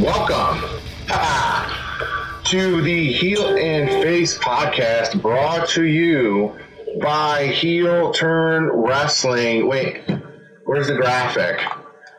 [0.00, 0.80] Welcome
[2.44, 6.58] to the Heel and Face podcast brought to you
[7.02, 9.68] by Heel Turn Wrestling.
[9.68, 10.00] Wait,
[10.64, 11.60] where's the graphic?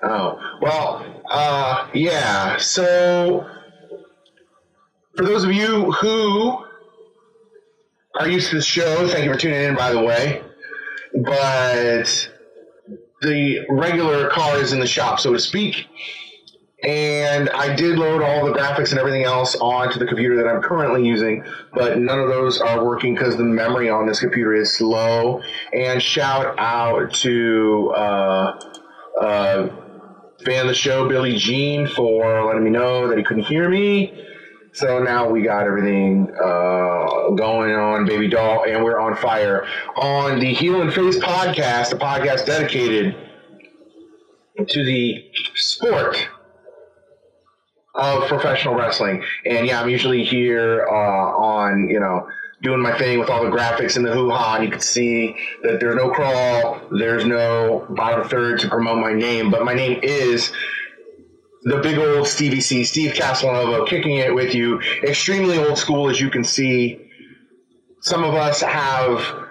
[0.04, 2.57] Oh, well, uh, yeah.
[2.57, 3.50] So,
[5.18, 6.63] for those of you who
[8.19, 10.43] are used to the show, thank you for tuning in, by the way.
[11.16, 12.29] But
[13.24, 15.88] the regular car is in the shop, so to speak.
[16.83, 20.63] And I did load all the graphics and everything else onto the computer that I'm
[20.63, 24.75] currently using, but none of those are working because the memory on this computer is
[24.75, 25.43] slow.
[25.73, 28.59] And shout out to uh,
[29.21, 29.69] uh,
[30.43, 34.25] fan of the show, Billy Jean, for letting me know that he couldn't hear me.
[34.73, 40.39] So now we got everything uh, going on, baby doll, and we're on fire on
[40.39, 43.16] the Heel and Face podcast, a podcast dedicated
[44.67, 46.29] to the sport
[47.94, 49.23] of professional wrestling.
[49.45, 52.28] And yeah, I'm usually here uh, on, you know,
[52.61, 54.56] doing my thing with all the graphics and the hoo ha.
[54.56, 59.14] And you can see that there's no crawl, there's no bottom third to promote my
[59.14, 60.52] name, but my name is
[61.64, 64.80] the big old Stevie C, Steve Castellanovo, kicking it with you.
[65.03, 67.08] Extremely old school, as you can see.
[68.02, 69.47] Some of us have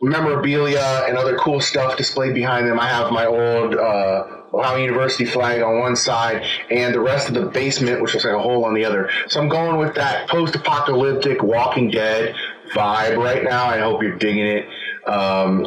[0.00, 2.78] memorabilia and other cool stuff displayed behind them.
[2.78, 7.34] I have my old uh, Ohio University flag on one side and the rest of
[7.34, 9.10] the basement, which looks like a hole on the other.
[9.28, 12.34] So I'm going with that post apocalyptic Walking Dead
[12.72, 13.64] vibe right now.
[13.64, 14.66] I hope you're digging it.
[15.08, 15.66] Um,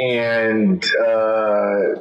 [0.00, 2.00] and uh,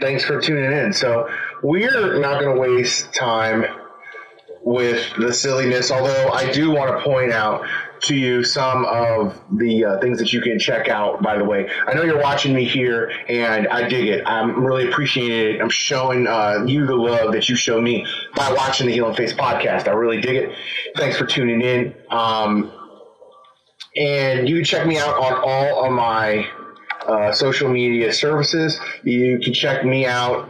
[0.00, 0.92] thanks for tuning in.
[0.92, 1.28] So
[1.62, 3.64] we're not going to waste time
[4.62, 7.66] with the silliness, although I do want to point out
[8.02, 11.68] to you some of the uh, things that you can check out, by the way.
[11.86, 14.26] I know you're watching me here, and I dig it.
[14.26, 15.60] I'm really appreciating it.
[15.60, 19.16] I'm showing uh, you the love that you show me by watching the Heel and
[19.16, 19.88] Face podcast.
[19.88, 20.56] I really dig it.
[20.96, 21.94] Thanks for tuning in.
[22.10, 22.72] Um,
[23.96, 26.46] and you can check me out on all of my
[27.06, 28.78] uh, social media services.
[29.02, 30.48] You can check me out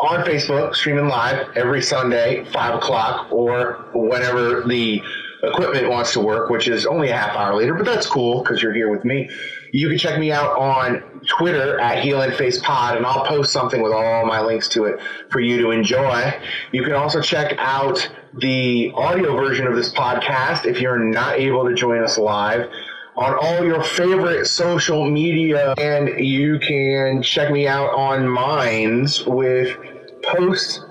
[0.00, 5.00] on Facebook, streaming live every Sunday, 5 o'clock, or whenever the
[5.42, 8.62] equipment wants to work, which is only a half hour later, but that's cool because
[8.62, 9.28] you're here with me.
[9.72, 13.52] You can check me out on Twitter at Heel and Face Pod, and I'll post
[13.52, 15.00] something with all my links to it
[15.30, 16.34] for you to enjoy.
[16.70, 21.68] You can also check out the audio version of this podcast if you're not able
[21.68, 22.70] to join us live
[23.14, 29.76] on all your favorite social media, and you can check me out on Minds with
[30.22, 30.84] post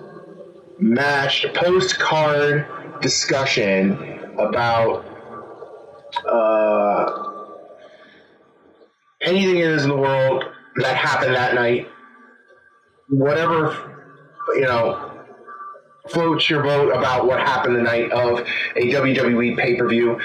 [0.78, 2.68] match, post card
[3.02, 5.06] discussion about
[6.28, 7.52] uh,
[9.22, 10.44] anything it is in the world
[10.78, 11.88] that happened that night,
[13.10, 13.98] whatever
[14.56, 15.12] you know
[16.10, 18.40] floats your boat about what happened the night of
[18.76, 20.20] a WWE pay per view.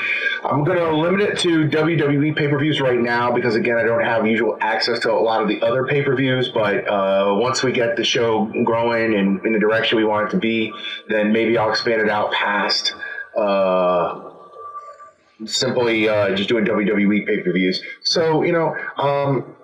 [0.44, 3.82] I'm going to limit it to WWE pay per views right now because, again, I
[3.82, 6.48] don't have usual access to a lot of the other pay per views.
[6.48, 10.30] But uh, once we get the show growing and in the direction we want it
[10.32, 10.72] to be,
[11.08, 12.94] then maybe I'll expand it out past
[13.36, 14.30] uh,
[15.44, 17.82] simply uh, just doing WWE pay per views.
[18.02, 19.56] So you know, um,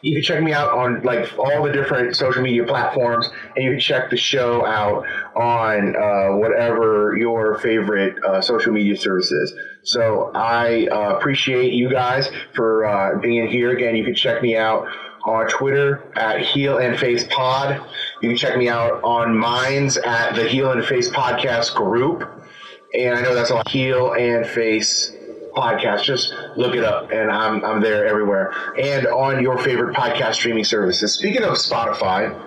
[0.00, 3.72] you can check me out on like all the different social media platforms, and you
[3.72, 5.04] can check the show out
[5.34, 9.52] on uh, whatever your favorite uh, social media service is.
[9.82, 13.96] So I uh, appreciate you guys for uh, being here again.
[13.96, 14.86] You can check me out
[15.24, 17.80] on Twitter at Heel and Face Pod.
[18.20, 22.28] You can check me out on Minds at the Heel and Face Podcast Group
[22.94, 23.62] and I know that's a.
[23.68, 25.12] Heel and Face
[25.54, 26.02] podcast.
[26.04, 30.64] Just look it up, and I'm I'm there everywhere, and on your favorite podcast streaming
[30.64, 31.12] services.
[31.12, 32.44] Speaking of Spotify.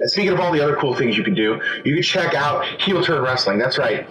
[0.00, 2.64] And speaking of all the other cool things you can do, you can check out
[2.80, 3.58] Heel Turn Wrestling.
[3.58, 4.08] That's right.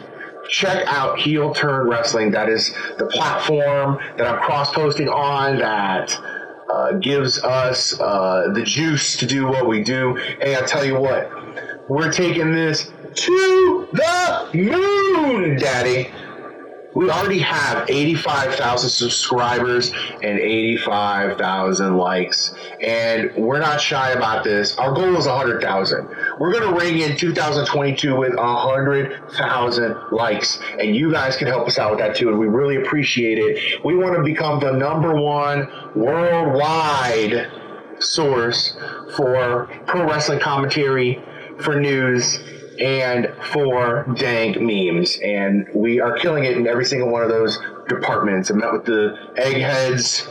[0.48, 2.32] Check out Heel Turn Wrestling.
[2.32, 6.18] That is the platform that I'm cross posting on that
[6.72, 10.18] uh, gives us uh, the juice to do what we do.
[10.42, 11.30] And I tell you what,
[11.88, 16.12] we're taking this to the moon, Daddy.
[16.94, 22.54] We already have 85,000 subscribers and 85,000 likes.
[22.82, 24.78] And we're not shy about this.
[24.78, 26.10] Our goal is 100,000.
[26.40, 30.60] We're going to ring in 2022 with 100,000 likes.
[30.80, 32.30] And you guys can help us out with that too.
[32.30, 33.84] And we really appreciate it.
[33.86, 37.50] We want to become the number one worldwide
[38.00, 38.76] source
[39.16, 41.24] for pro wrestling commentary,
[41.60, 42.40] for news,
[42.82, 45.20] and for dank memes.
[45.24, 48.50] And we are killing it in every single one of those departments.
[48.50, 50.28] I met with the eggheads.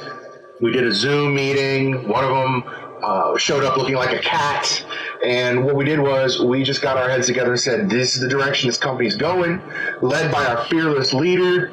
[0.61, 2.08] We did a Zoom meeting.
[2.08, 2.64] One of them
[3.02, 4.85] uh, showed up looking like a cat.
[5.25, 8.20] And what we did was we just got our heads together and said, this is
[8.20, 9.62] the direction this company's going,
[10.02, 11.73] led by our fearless leader.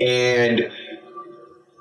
[0.00, 0.70] And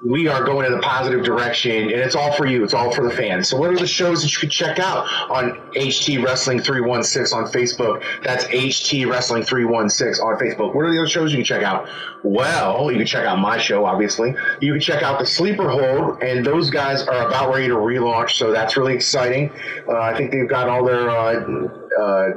[0.06, 2.64] we are going in a positive direction, and it's all for you.
[2.64, 3.50] It's all for the fans.
[3.50, 7.46] So, what are the shows that you can check out on HT Wrestling 316 on
[7.52, 8.04] Facebook?
[8.24, 10.76] That's HT Wrestling 316 on Facebook.
[10.76, 11.90] What are the other shows you can check out?
[12.24, 14.36] Well, you can check out my show, obviously.
[14.62, 18.32] You can check out the Sleeper Hold, and those guys are about ready to relaunch,
[18.32, 19.52] so that's really exciting.
[19.88, 21.10] Uh, I think they've got all their.
[21.10, 21.68] Uh,
[22.00, 22.30] uh,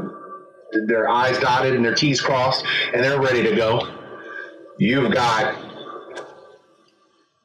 [0.87, 2.63] their I's dotted and their T's crossed,
[2.93, 3.89] and they're ready to go.
[4.79, 5.57] You've got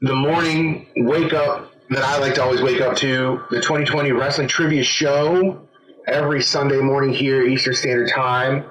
[0.03, 4.49] the morning wake up that I like to always wake up to, the 2020 Wrestling
[4.49, 5.65] Trivia Show,
[6.07, 8.65] every Sunday morning here, Eastern Standard Time.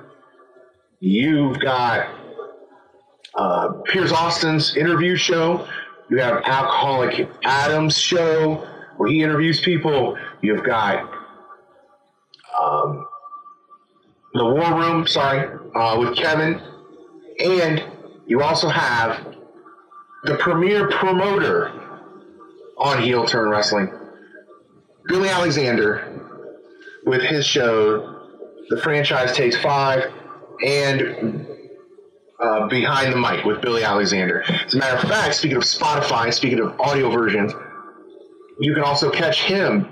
[1.00, 2.06] You've got
[3.34, 5.66] uh, Piers Austin's interview show.
[6.10, 8.68] You have Alcoholic Adams show
[8.98, 10.18] where he interviews people.
[10.42, 11.10] You've got
[12.62, 13.06] um,
[14.34, 16.60] the War Room, sorry, uh, with Kevin,
[17.40, 17.82] and
[18.26, 19.31] you also have
[20.24, 21.72] the premier promoter
[22.78, 23.92] on Heel Turn Wrestling,
[25.06, 26.08] Billy Alexander,
[27.04, 28.28] with his show,
[28.68, 30.12] The Franchise Takes Five,
[30.64, 31.46] and
[32.40, 34.42] uh, Behind the Mic with Billy Alexander.
[34.42, 37.52] As a matter of fact, speaking of Spotify, speaking of audio versions,
[38.60, 39.88] you can also catch him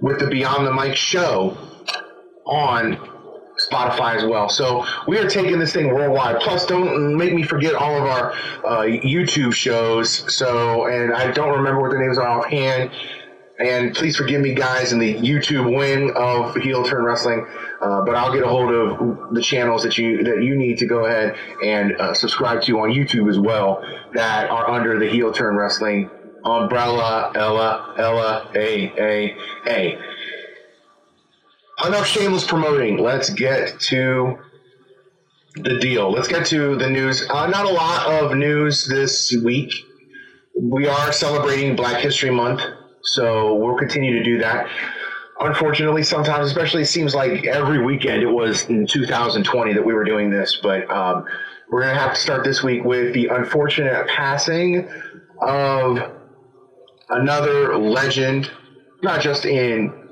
[0.00, 1.56] with the Beyond the Mic show
[2.46, 3.13] on
[3.70, 4.48] Spotify as well.
[4.48, 6.40] So we are taking this thing worldwide.
[6.40, 8.32] Plus, don't make me forget all of our
[8.64, 10.32] uh, YouTube shows.
[10.34, 12.90] So, and I don't remember what the names are offhand.
[13.58, 17.46] And please forgive me, guys, in the YouTube wing of Heel Turn Wrestling.
[17.80, 20.86] Uh, but I'll get a hold of the channels that you that you need to
[20.86, 23.80] go ahead and uh, subscribe to on YouTube as well
[24.14, 26.10] that are under the Heel Turn Wrestling
[26.44, 27.30] umbrella.
[27.36, 29.36] Ella, Ella, A, A,
[29.68, 29.98] A
[31.86, 32.98] enough shameless promoting.
[32.98, 34.38] Let's get to
[35.56, 36.10] the deal.
[36.10, 37.24] Let's get to the news.
[37.28, 39.72] Uh, not a lot of news this week.
[40.60, 42.62] We are celebrating Black History Month,
[43.02, 44.68] so we'll continue to do that.
[45.40, 50.04] Unfortunately, sometimes, especially, it seems like every weekend it was in 2020 that we were
[50.04, 51.24] doing this, but um,
[51.70, 54.88] we're going to have to start this week with the unfortunate passing
[55.40, 55.98] of
[57.10, 58.48] another legend,
[59.02, 60.03] not just in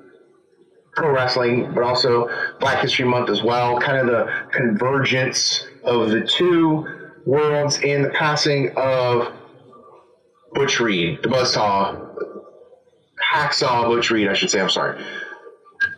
[0.95, 2.29] pro wrestling, but also
[2.61, 3.81] Black History Month as well.
[3.81, 6.87] Kind of the convergence of the two
[7.25, 9.33] worlds in the passing of
[10.53, 12.09] Butch Reed, the Buzzsaw,
[13.33, 14.61] Hacksaw Butch Reed, I should say.
[14.61, 15.03] I'm sorry.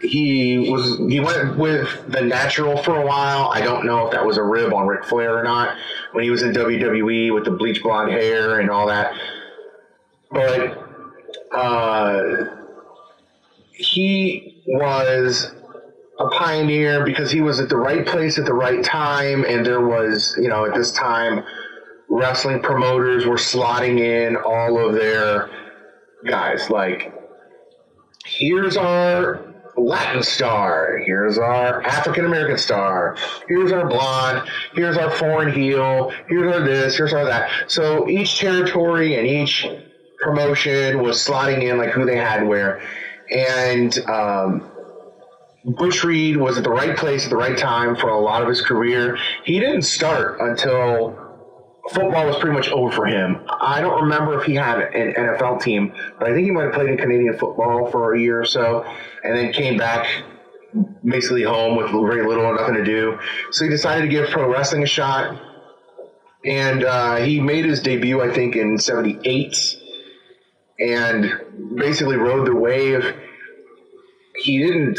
[0.00, 3.50] He was he went with the natural for a while.
[3.52, 5.76] I don't know if that was a rib on Ric Flair or not
[6.12, 9.14] when he was in WWE with the bleach blonde hair and all that.
[10.30, 10.78] But
[11.52, 12.46] uh,
[13.72, 15.52] he was
[16.18, 19.80] a pioneer because he was at the right place at the right time, and there
[19.86, 21.44] was, you know, at this time,
[22.08, 25.50] wrestling promoters were slotting in all of their
[26.26, 26.70] guys.
[26.70, 27.12] Like,
[28.24, 33.16] here's our Latin star, here's our African American star,
[33.48, 37.50] here's our blonde, here's our foreign heel, here's our this, here's our that.
[37.66, 39.66] So each territory and each
[40.20, 42.80] promotion was slotting in like who they had where
[43.30, 44.70] and um,
[45.64, 48.48] Butch Reed was at the right place at the right time for a lot of
[48.48, 49.18] his career.
[49.44, 51.18] He didn't start until
[51.90, 53.44] football was pretty much over for him.
[53.48, 56.74] I don't remember if he had an NFL team, but I think he might have
[56.74, 58.84] played in Canadian football for a year or so,
[59.22, 60.06] and then came back
[61.04, 63.18] basically home with very little or nothing to do.
[63.50, 65.40] So he decided to give pro wrestling a shot,
[66.44, 69.76] and uh, he made his debut, I think, in '78
[70.78, 71.32] and
[71.76, 73.14] basically rode the wave.
[74.36, 74.98] He didn't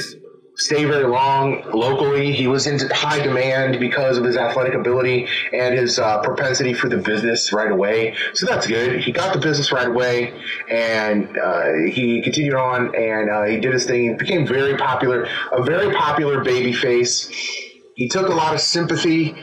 [0.57, 2.31] stay very long locally.
[2.31, 6.87] He was in high demand because of his athletic ability and his uh, propensity for
[6.89, 8.15] the business right away.
[8.33, 9.01] So that's good.
[9.01, 10.33] He got the business right away,
[10.69, 14.09] and uh, he continued on and uh, he did his thing.
[14.09, 17.29] He became very popular, a very popular baby face.
[17.95, 19.35] He took a lot of sympathy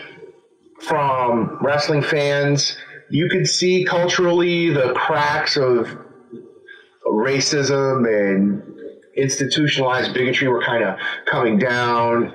[0.80, 2.76] from wrestling fans.
[3.10, 5.88] You could see culturally the cracks of
[7.12, 8.62] racism and
[9.16, 12.32] institutionalized bigotry were kind of coming down.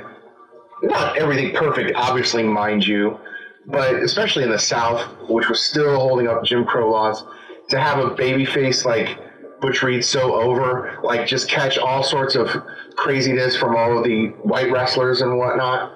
[0.84, 3.20] Not everything perfect, obviously, mind you,
[3.66, 7.24] but especially in the South, which was still holding up Jim Crow laws,
[7.70, 9.18] to have a baby face like
[9.60, 12.48] Butch Reed so over, like just catch all sorts of
[12.96, 15.92] craziness from all of the white wrestlers and whatnot,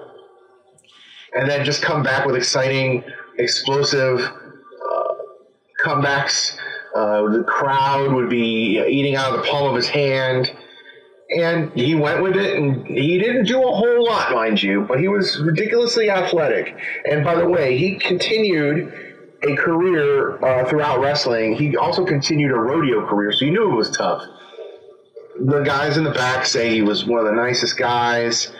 [1.34, 3.04] and then just come back with exciting,
[3.38, 5.14] explosive uh,
[5.84, 6.56] comebacks
[6.94, 10.50] uh, the crowd would be eating out of the palm of his hand,
[11.34, 15.00] And he went with it, and he didn't do a whole lot, mind you, but
[15.00, 16.76] he was ridiculously athletic.
[17.10, 18.92] And by the way, he continued
[19.42, 21.54] a career uh, throughout wrestling.
[21.56, 24.22] He also continued a rodeo career, so you knew it was tough.
[25.40, 28.52] The guys in the back say he was one of the nicest guys.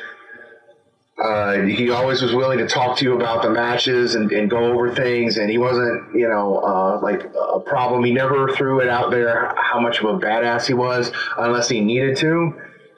[1.19, 4.73] Uh, he always was willing to talk to you about the matches and, and go
[4.73, 8.02] over things, and he wasn't, you know, uh, like a problem.
[8.02, 11.81] He never threw it out there how much of a badass he was unless he
[11.81, 12.54] needed to.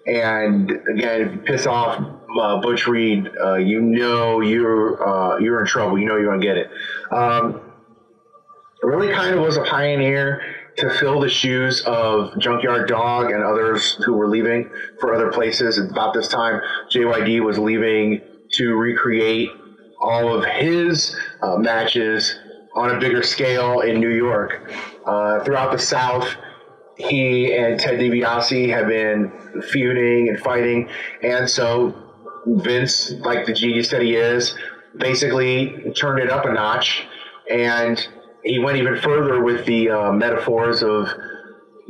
[0.06, 1.98] And again, if you piss off
[2.38, 5.98] uh, Butch Reed, uh, you know you're uh, you're in trouble.
[5.98, 6.70] You know you're gonna get it.
[7.10, 7.60] Um,
[8.82, 13.96] really, kind of was a pioneer to fill the shoes of Junkyard Dog and others
[14.04, 15.78] who were leaving for other places.
[15.78, 18.20] About this time, JYD was leaving
[18.52, 19.50] to recreate
[20.00, 22.36] all of his uh, matches
[22.74, 24.72] on a bigger scale in New York.
[25.06, 26.28] Uh, throughout the South,
[26.96, 29.32] he and Ted DiBiase have been
[29.70, 30.88] feuding and fighting,
[31.22, 31.94] and so
[32.46, 34.54] Vince, like the genius that he is,
[34.96, 37.04] basically turned it up a notch
[37.50, 38.06] and
[38.44, 41.08] he went even further with the uh, metaphors of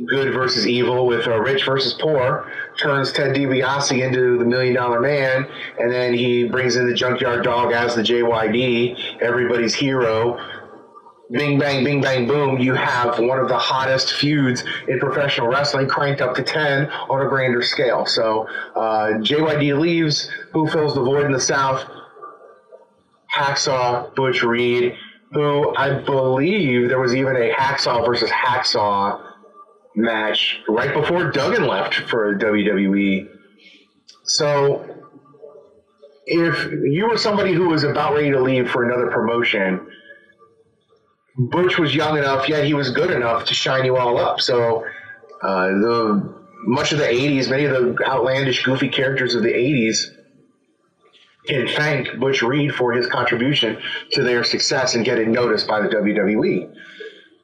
[0.07, 2.51] good versus evil, with uh, rich versus poor.
[2.79, 5.47] Turns Ted DiBiase into the Million Dollar Man,
[5.79, 10.39] and then he brings in the Junkyard Dog as the JYD, everybody's hero.
[11.31, 12.59] Bing bang, bing bang, boom!
[12.59, 17.25] You have one of the hottest feuds in professional wrestling, cranked up to ten on
[17.25, 18.05] a grander scale.
[18.05, 20.29] So uh, JYD leaves.
[20.53, 21.83] Who fills the void in the South?
[23.35, 24.95] Hacksaw, Butch Reed
[25.35, 29.21] who I believe there was even a Hacksaw versus Hacksaw
[29.93, 33.27] match right before Duggan left for WWE.
[34.23, 34.85] So
[36.25, 39.85] if you were somebody who was about ready to leave for another promotion,
[41.37, 44.39] Butch was young enough, yet he was good enough to shine you all up.
[44.39, 44.85] So
[45.41, 50.14] uh, the much of the '80s, many of the outlandish, goofy characters of the '80s
[51.47, 55.87] can thank Butch Reed for his contribution to their success and getting noticed by the
[55.87, 56.73] WWE.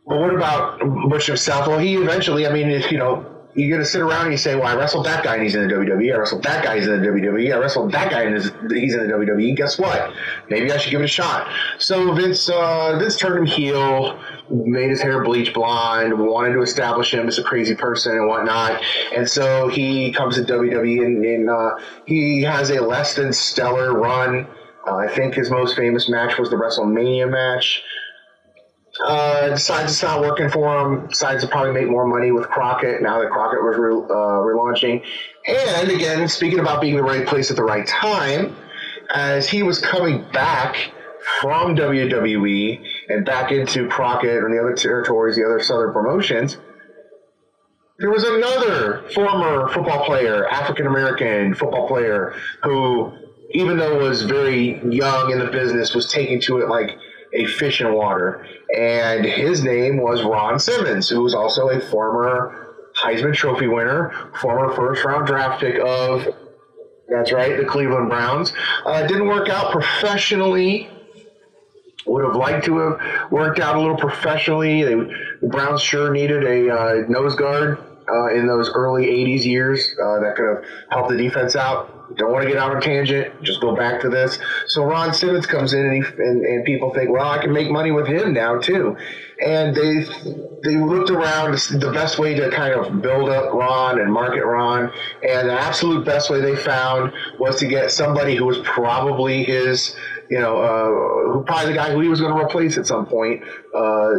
[0.07, 0.79] But what about
[1.09, 1.67] Butch himself?
[1.67, 4.37] Well, he eventually, I mean, if, you know, you're going to sit around and you
[4.37, 6.13] say, well, I wrestled that guy and he's in the WWE.
[6.13, 7.53] I wrestled that guy, he's in the WWE.
[7.53, 9.55] I wrestled that guy and he's in the WWE.
[9.55, 10.13] Guess what?
[10.49, 11.47] Maybe I should give it a shot.
[11.77, 14.19] So Vince, uh, Vince turned him heel,
[14.51, 18.81] made his hair bleach blonde, wanted to establish him as a crazy person and whatnot.
[19.15, 23.93] And so he comes to WWE and, and uh, he has a less than stellar
[23.93, 24.47] run.
[24.87, 27.83] Uh, I think his most famous match was the WrestleMania match
[28.99, 31.07] uh, decides it's not working for him.
[31.07, 35.03] Decides to probably make more money with Crockett now that Crockett was re- uh, relaunching.
[35.47, 38.55] And again, speaking about being the right place at the right time,
[39.13, 40.91] as he was coming back
[41.39, 46.57] from WWE and back into Crockett and the other territories, the other Southern promotions,
[47.99, 53.13] there was another former football player, African American football player, who,
[53.51, 56.97] even though was very young in the business, was taking to it like
[57.33, 58.45] a fish in water.
[58.75, 64.73] And his name was Ron Simmons, who was also a former Heisman Trophy winner, former
[64.75, 66.27] first round draft pick of,
[67.07, 68.53] that's right, the Cleveland Browns.
[68.85, 70.89] Uh, didn't work out professionally.
[72.05, 74.83] Would have liked to have worked out a little professionally.
[74.83, 77.77] They, the Browns sure needed a uh, nose guard
[78.11, 82.31] uh, in those early 80s years uh, that could have helped the defense out don't
[82.31, 83.41] want to get out on tangent.
[83.41, 84.39] Just go back to this.
[84.67, 87.69] So Ron Simmons comes in, and, he, and, and people think, well, I can make
[87.69, 88.97] money with him now too.
[89.43, 90.05] And they
[90.63, 94.91] they looked around the best way to kind of build up Ron and market Ron,
[95.27, 99.95] and the absolute best way they found was to get somebody who was probably his,
[100.31, 103.43] you know, uh, probably the guy who he was going to replace at some point.
[103.75, 104.11] Uh,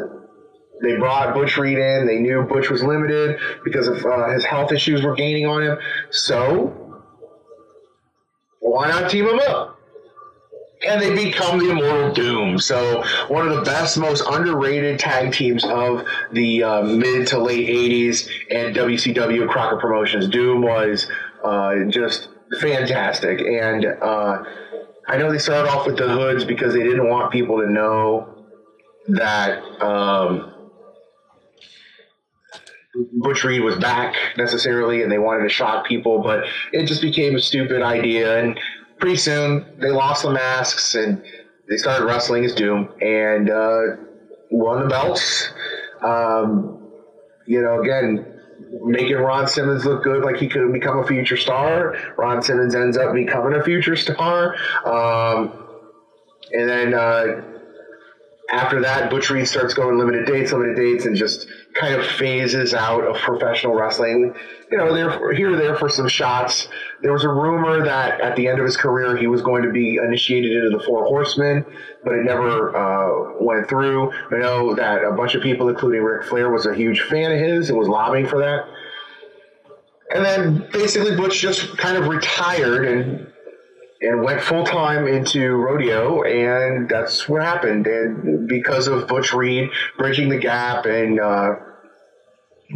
[0.82, 2.06] they brought Butch Reed in.
[2.06, 5.78] They knew Butch was limited because of uh, his health issues were gaining on him.
[6.10, 7.00] So
[8.60, 9.78] why not team them up?
[10.86, 12.58] And they become the Immortal Doom.
[12.58, 17.68] So, one of the best, most underrated tag teams of the uh, mid to late
[17.68, 20.28] 80s and WCW Crockett Promotions.
[20.28, 21.08] Doom was
[21.44, 22.28] uh, just
[22.60, 23.40] fantastic.
[23.40, 24.42] And uh,
[25.12, 28.46] I know they started off with the hoods because they didn't want people to know
[29.08, 29.62] that.
[29.82, 30.54] Um,
[33.12, 37.36] Butch Reed was back necessarily, and they wanted to shock people, but it just became
[37.36, 38.38] a stupid idea.
[38.38, 38.58] And
[38.98, 41.22] pretty soon, they lost the masks and
[41.68, 43.82] they started wrestling as Doom and uh,
[44.50, 45.50] won the belts.
[46.00, 46.88] Um,
[47.46, 48.31] you know, again,
[48.84, 51.96] making Ron Simmons look good, like he could become a future star.
[52.16, 54.54] Ron Simmons ends up becoming a future star,
[54.86, 55.52] um,
[56.52, 56.94] and then.
[56.94, 57.42] Uh,
[58.52, 62.74] after that, Butch Reed starts going limited dates, limited dates, and just kind of phases
[62.74, 64.34] out of professional wrestling.
[64.70, 66.68] You know, they're here or there for some shots.
[67.00, 69.70] There was a rumor that at the end of his career he was going to
[69.70, 71.64] be initiated into the Four Horsemen,
[72.04, 74.12] but it never uh, went through.
[74.30, 77.38] I know that a bunch of people, including Ric Flair, was a huge fan of
[77.38, 78.66] his and was lobbying for that.
[80.14, 83.31] And then basically Butch just kind of retired and
[84.02, 87.86] and went full time into rodeo, and that's what happened.
[87.86, 91.54] And because of Butch Reed bridging the gap and uh,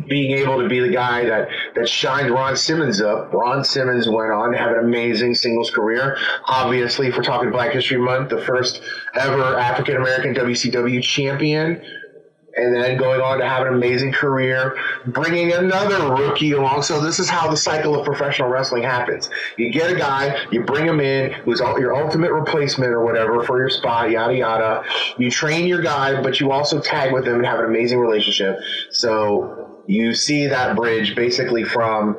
[0.08, 4.30] being able to be the guy that that shined Ron Simmons up, Ron Simmons went
[4.30, 6.16] on to have an amazing singles career.
[6.46, 8.80] Obviously, we're talking Black History Month, the first
[9.14, 11.82] ever African American WCW champion
[12.56, 16.82] and then going on to have an amazing career, bringing another rookie along.
[16.82, 19.28] So this is how the cycle of professional wrestling happens.
[19.58, 23.58] You get a guy, you bring him in, who's your ultimate replacement or whatever for
[23.58, 24.84] your spot, yada yada.
[25.18, 28.58] You train your guy, but you also tag with him and have an amazing relationship.
[28.90, 32.16] So you see that bridge basically from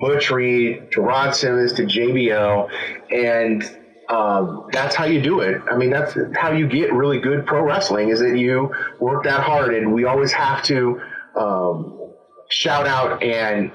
[0.00, 2.70] Butch Reed to Ron Simmons to JBL,
[3.10, 3.79] and
[4.10, 5.62] um, that's how you do it.
[5.70, 9.40] I mean, that's how you get really good pro wrestling is that you work that
[9.40, 9.72] hard.
[9.72, 11.00] And we always have to
[11.36, 12.12] um,
[12.48, 13.70] shout out and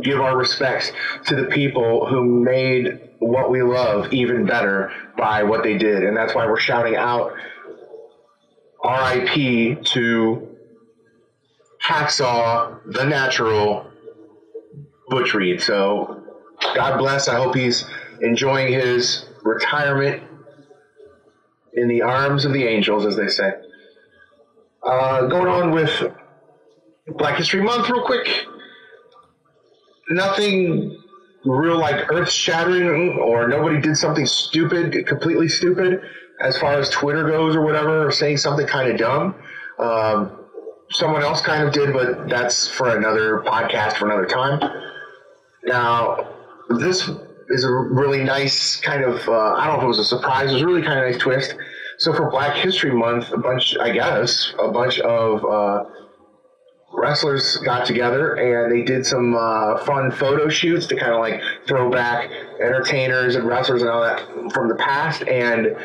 [0.00, 0.90] give our respects
[1.26, 6.02] to the people who made what we love even better by what they did.
[6.02, 7.32] And that's why we're shouting out
[8.82, 10.48] RIP to
[11.84, 13.90] Hacksaw, the natural
[15.08, 15.60] Butch Reed.
[15.60, 16.22] So
[16.74, 17.28] God bless.
[17.28, 17.84] I hope he's
[18.22, 20.22] enjoying his retirement
[21.72, 23.52] in the arms of the angels, as they say.
[24.82, 25.90] Uh, going on with
[27.16, 28.28] Black History Month, real quick.
[30.10, 30.96] Nothing
[31.44, 36.00] real like earth shattering, or nobody did something stupid, completely stupid,
[36.40, 39.34] as far as Twitter goes, or whatever, or saying something kind of dumb.
[39.78, 40.44] Um,
[40.90, 44.60] someone else kind of did, but that's for another podcast for another time.
[45.64, 46.34] Now,
[46.70, 47.10] this
[47.50, 50.50] is a really nice kind of uh, I don't know if it was a surprise.
[50.50, 51.54] It was a really kind of nice twist.
[51.98, 55.84] So for Black History Month, a bunch I guess a bunch of uh,
[56.92, 61.40] wrestlers got together and they did some uh, fun photo shoots to kind of like
[61.66, 62.30] throw back
[62.60, 64.20] entertainers and wrestlers and all that
[64.52, 65.76] from the past and.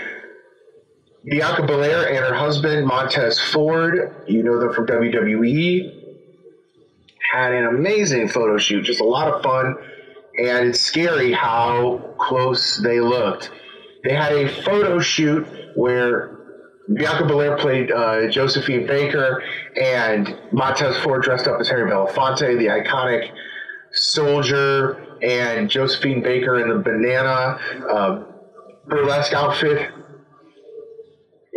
[1.26, 6.18] Bianca Belair and her husband Montez Ford, you know them from WWE,
[7.32, 9.78] had an amazing photo shoot, just a lot of fun
[10.38, 13.52] and it's scary how close they looked.
[14.04, 16.38] They had a photo shoot where
[16.94, 19.42] Bianca Belair played uh, Josephine Baker,
[19.80, 23.32] and Montez Ford dressed up as Harry Belafonte, the iconic
[23.94, 28.24] soldier, and Josephine Baker in the banana uh,
[28.88, 29.92] burlesque outfit.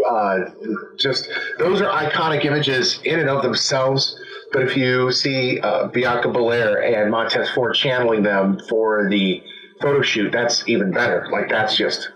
[0.09, 0.39] Uh,
[0.97, 4.17] just those are iconic images in and of themselves.
[4.57, 9.43] But if you see uh, Bianca Belair and Montez Ford channeling them for the
[9.83, 11.29] photo shoot, that's even better.
[11.31, 12.09] Like that's just,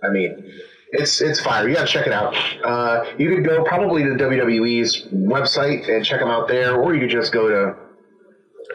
[0.00, 0.52] I mean,
[0.92, 1.68] it's it's fire.
[1.68, 2.36] You gotta check it out.
[2.64, 7.00] Uh, you could go probably to WWE's website and check them out there, or you
[7.00, 7.74] could just go to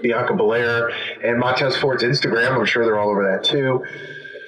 [0.01, 0.89] Bianca Belair
[1.23, 2.59] and Montez Ford's Instagram.
[2.59, 3.81] I'm sure they're all over that too.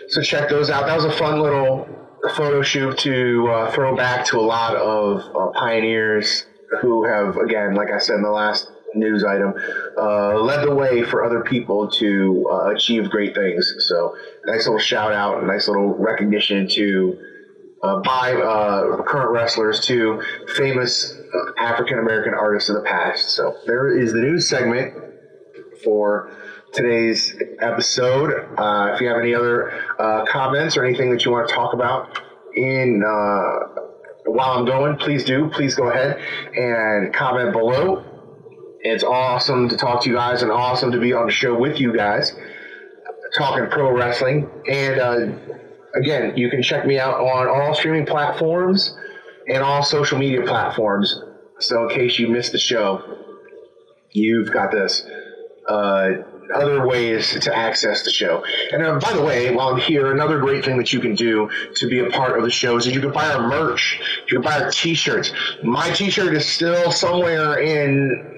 [0.09, 0.87] So check those out.
[0.87, 1.87] That was a fun little
[2.35, 6.45] photo shoot to uh, throw back to a lot of uh, pioneers
[6.81, 9.53] who have, again, like I said in the last news item,
[9.97, 13.73] uh, led the way for other people to uh, achieve great things.
[13.79, 17.17] So, nice little shout out, nice little recognition to
[17.83, 20.21] uh, by uh, current wrestlers to
[20.55, 23.29] famous uh, African American artists of the past.
[23.31, 24.93] So, there is the news segment
[25.83, 26.31] for
[26.73, 28.31] today's episode.
[28.57, 29.83] Uh, if you have any other
[30.29, 32.19] comments or anything that you want to talk about
[32.55, 33.03] in
[34.27, 35.49] while I'm going, please do.
[35.49, 36.19] Please go ahead
[36.55, 38.03] and comment below.
[38.81, 41.79] It's awesome to talk to you guys and awesome to be on the show with
[41.79, 42.35] you guys
[43.35, 44.49] talking pro wrestling.
[44.69, 45.27] And uh,
[45.95, 48.95] again, you can check me out on all streaming platforms
[49.47, 51.21] and all social media platforms.
[51.59, 53.01] So, in case you missed the show,
[54.11, 55.03] you've got this.
[55.67, 56.09] Uh,
[56.53, 58.43] other ways to access the show.
[58.71, 61.49] And uh, by the way, while I'm here, another great thing that you can do
[61.75, 63.99] to be a part of the show is that you can buy our merch.
[64.29, 65.31] You can buy our t-shirts.
[65.63, 68.33] My t-shirt is still somewhere in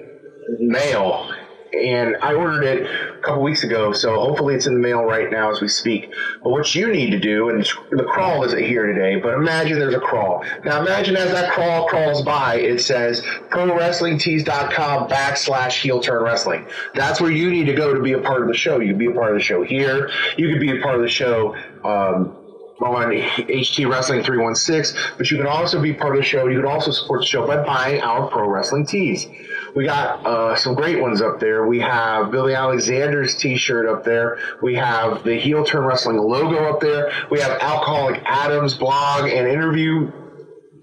[0.58, 1.32] mail
[1.72, 2.82] and I ordered it
[3.18, 6.12] a couple weeks ago, so hopefully it's in the mail right now as we speak.
[6.42, 9.94] But what you need to do, and the crawl isn't here today, but imagine there's
[9.94, 10.44] a crawl.
[10.64, 16.66] Now imagine as that crawl crawls by, it says prowrestlingtees.com backslash heel turn wrestling.
[16.94, 18.80] That's where you need to go to be a part of the show.
[18.80, 20.10] You can be a part of the show here.
[20.36, 21.54] You could be a part of the show
[21.84, 22.36] um,
[22.80, 26.46] on HT Wrestling 316, but you can also be part of the show.
[26.46, 29.28] You can also support the show by buying our pro wrestling tees.
[29.74, 31.66] We got uh, some great ones up there.
[31.66, 34.38] We have Billy Alexander's t shirt up there.
[34.62, 37.12] We have the Heel Turn Wrestling logo up there.
[37.30, 40.10] We have Alcoholic Adams blog and interview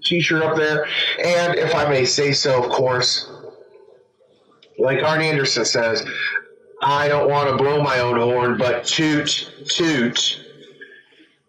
[0.04, 0.86] t shirt up there.
[1.22, 3.30] And if I may say so, of course,
[4.78, 6.06] like Arn Anderson says,
[6.80, 10.44] I don't want to blow my own horn, but toot, toot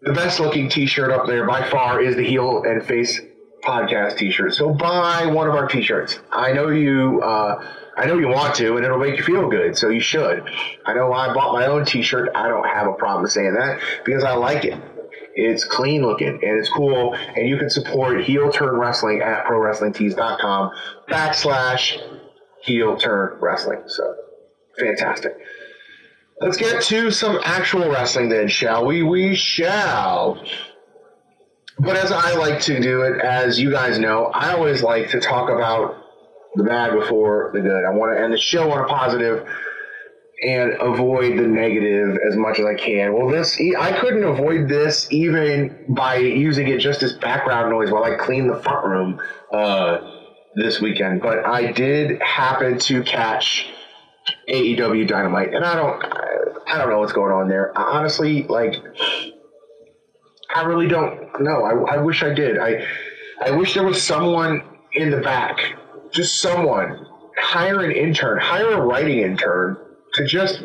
[0.02, 3.20] the best looking t-shirt up there by far is the heel and face
[3.62, 6.20] podcast t-shirt so buy one of our t-shirts.
[6.30, 7.64] I know you uh,
[7.96, 10.48] i know you want to and it'll make you feel good so you should.
[10.86, 12.30] I know i bought my own t-shirt.
[12.34, 14.80] I don't have a problem saying that because i like it.
[15.34, 20.70] It's clean looking and it's cool and you can support heel turn wrestling at prowrestlingtees.com
[21.08, 21.98] backslash
[22.62, 23.82] heel turn wrestling.
[23.86, 24.14] So
[24.78, 25.36] fantastic.
[26.40, 29.02] Let's get to some actual wrestling then, shall we?
[29.02, 30.42] We shall.
[31.80, 35.20] But as I like to do it, as you guys know, I always like to
[35.20, 35.96] talk about
[36.54, 37.84] the bad before the good.
[37.84, 39.48] I want to end the show on a positive
[40.42, 43.14] and avoid the negative as much as I can.
[43.14, 48.04] Well, this I couldn't avoid this even by using it just as background noise while
[48.04, 49.98] I clean the front room uh,
[50.56, 51.22] this weekend.
[51.22, 53.70] But I did happen to catch
[54.48, 56.04] AEW Dynamite, and I don't,
[56.68, 57.76] I don't know what's going on there.
[57.76, 58.74] Honestly, like,
[60.54, 61.64] I really don't know.
[61.64, 62.58] I, I wish I did.
[62.58, 62.84] I,
[63.40, 65.58] I wish there was someone in the back,
[66.12, 67.06] just someone.
[67.36, 69.78] Hire an intern, hire a writing intern
[70.14, 70.62] to just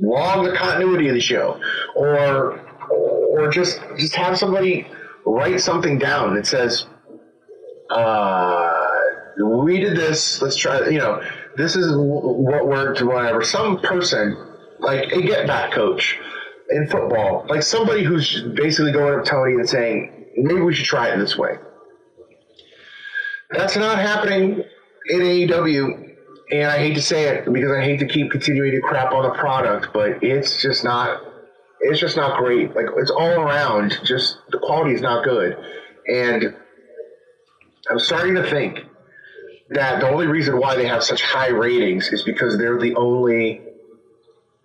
[0.00, 1.60] log the continuity of the show,
[1.94, 2.58] or,
[2.90, 4.86] or just just have somebody
[5.24, 6.86] write something down that says,
[7.90, 8.72] uh,
[9.44, 10.42] "We did this.
[10.42, 11.22] Let's try." You know
[11.56, 13.44] this is what worked, whatever.
[13.44, 14.36] Some person,
[14.80, 16.18] like a get back coach
[16.72, 20.86] in football, like somebody who's basically going up to Tony and saying, maybe we should
[20.86, 21.54] try it this way.
[23.50, 24.64] That's not happening
[25.08, 26.08] in AEW.
[26.52, 29.24] And I hate to say it because I hate to keep continuing to crap on
[29.24, 31.22] the product, but it's just not
[31.82, 32.74] it's just not great.
[32.74, 35.56] Like it's all around, just the quality is not good.
[36.06, 36.54] And
[37.90, 38.80] I'm starting to think
[39.70, 43.62] that the only reason why they have such high ratings is because they're the only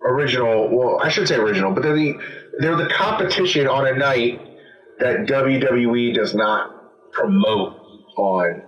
[0.02, 0.68] original.
[0.70, 2.14] Well, I should say original, but they're the
[2.58, 4.40] they're the competition on a night
[4.98, 7.74] that WWE does not promote
[8.16, 8.62] on.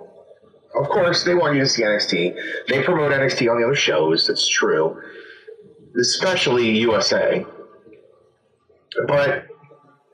[0.75, 2.37] Of course, they want you to see NXT.
[2.69, 4.27] They promote NXT on the other shows.
[4.29, 5.01] That's true,
[5.99, 7.45] especially USA.
[9.07, 9.47] But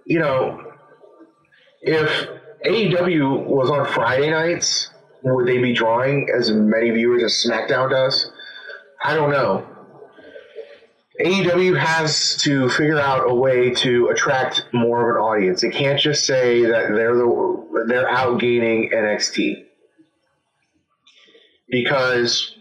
[0.07, 0.73] you know,
[1.83, 2.29] if
[2.65, 4.91] AEW was on Friday nights
[5.35, 8.31] would they be drawing as many viewers as SmackDown does?
[9.03, 9.67] I don't know.
[11.21, 15.63] AEW has to figure out a way to attract more of an audience.
[15.63, 19.65] It can't just say that they're the they're outgaining NXT
[21.69, 22.57] because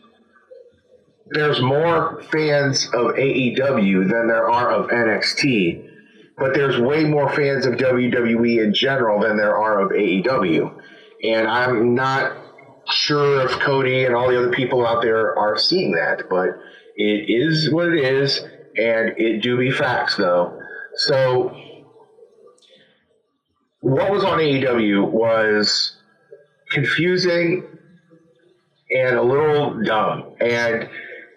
[1.28, 5.90] there's more fans of AEW than there are of NXT,
[6.38, 10.82] but there's way more fans of WWE in general than there are of AEW.
[11.24, 12.38] And I'm not
[12.90, 16.50] sure if Cody and all the other people out there are seeing that, but
[16.96, 18.40] it is what it is,
[18.78, 20.60] and it do be facts though.
[20.96, 21.56] So,
[23.82, 25.98] what was on AEW was
[26.70, 27.64] confusing
[28.92, 30.36] and a little dumb.
[30.40, 30.90] And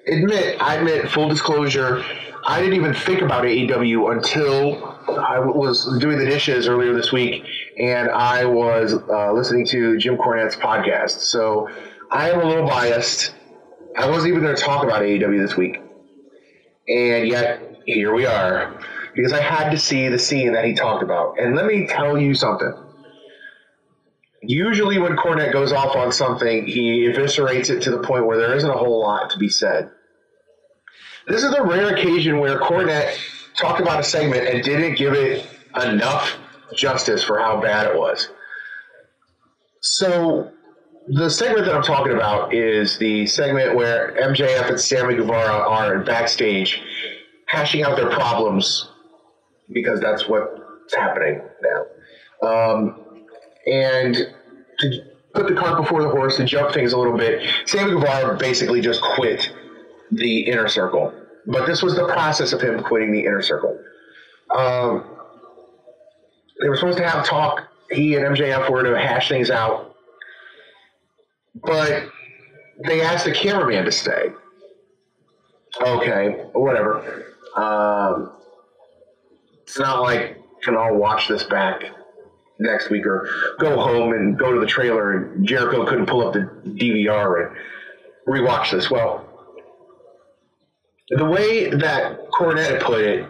[0.07, 2.05] admit, I admit, full disclosure,
[2.47, 7.45] I didn't even think about AEW until I was doing the dishes earlier this week
[7.79, 11.21] and I was uh, listening to Jim Cornette's podcast.
[11.21, 11.69] So
[12.11, 13.35] I am a little biased.
[13.99, 15.77] I wasn't even going to talk about AEW this week.
[16.87, 18.81] And yet, here we are.
[19.15, 21.41] Because I had to see the scene that he talked about.
[21.41, 22.73] And let me tell you something.
[24.41, 28.55] Usually, when Cornette goes off on something, he eviscerates it to the point where there
[28.55, 29.91] isn't a whole lot to be said.
[31.27, 33.19] This is a rare occasion where Cornette
[33.57, 35.45] talked about a segment and didn't give it
[35.85, 36.37] enough
[36.75, 38.29] justice for how bad it was.
[39.81, 40.53] So
[41.11, 46.01] the segment that I'm talking about is the segment where MJF and Sammy Guevara are
[46.01, 46.83] backstage
[47.47, 48.91] hashing out their problems
[49.73, 52.49] because that's what's happening now.
[52.49, 53.01] Um,
[53.67, 54.15] and
[54.81, 55.03] to
[55.35, 58.81] put the cart before the horse, to jump things a little bit, Sammy Guevara basically
[58.81, 59.51] just quit
[60.11, 61.13] the inner circle.
[61.47, 63.79] But this was the process of him quitting the inner circle.
[64.55, 65.05] Um,
[66.61, 67.69] they were supposed to have talk.
[67.91, 69.88] He and MJF were to hash things out,
[71.63, 72.09] but
[72.85, 74.31] they asked the cameraman to stay.
[75.81, 77.35] Okay, whatever.
[77.57, 78.33] Um,
[79.63, 81.83] it's not like can all watch this back
[82.59, 83.29] next week or
[83.61, 87.57] go home and go to the trailer and Jericho couldn't pull up the DVR and
[88.27, 88.91] rewatch this.
[88.91, 89.25] Well,
[91.11, 93.27] the way that Cornette put it,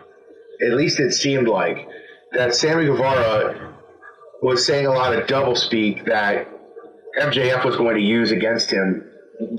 [0.63, 1.87] at least it seemed like
[2.33, 3.75] that Sammy Guevara
[4.43, 6.49] was saying a lot of doublespeak that
[7.21, 9.05] MJF was going to use against him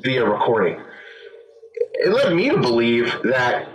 [0.03, 0.81] via recording.
[1.93, 3.67] It led me to believe that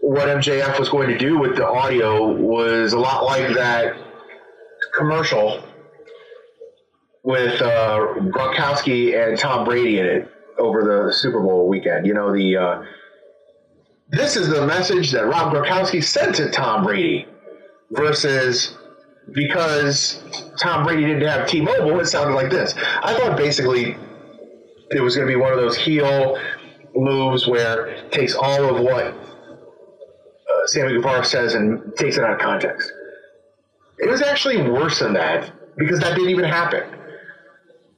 [0.00, 3.96] what MJF was going to do with the audio was a lot like that
[4.96, 5.62] commercial
[7.22, 12.06] with uh, Gronkowski and Tom Brady in it over the Super Bowl weekend.
[12.06, 12.82] You know, the uh,
[14.10, 17.26] this is the message that Rob Gronkowski sent to Tom Brady
[17.90, 18.76] versus
[19.32, 20.22] because
[20.58, 22.74] Tom Brady didn't have T-Mobile, it sounded like this.
[23.02, 23.96] I thought basically
[24.90, 26.38] it was going to be one of those heel
[26.94, 32.32] moves where it takes all of what uh, Sammy Guevara says and takes it out
[32.32, 32.90] of context.
[33.98, 36.97] It was actually worse than that because that didn't even happen.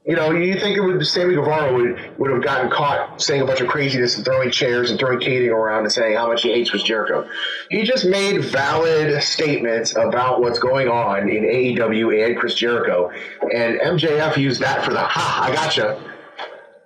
[0.05, 3.45] You know, you think it would Sammy Guevara would would have gotten caught saying a
[3.45, 6.51] bunch of craziness and throwing chairs and throwing catering around and saying how much he
[6.51, 7.29] hates was Jericho.
[7.69, 13.11] He just made valid statements about what's going on in AEW and Chris Jericho,
[13.53, 16.03] and MJF used that for the ha I gotcha.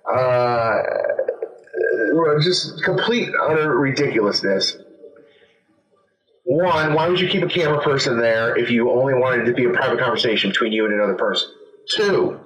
[0.06, 0.82] Uh,
[2.42, 4.76] just complete utter ridiculousness.
[6.44, 9.54] One, why would you keep a camera person there if you only wanted it to
[9.54, 11.50] be a private conversation between you and another person?
[11.88, 12.40] Two,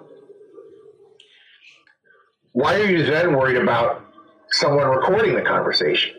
[2.52, 4.04] why are you then worried about
[4.50, 6.14] someone recording the conversation?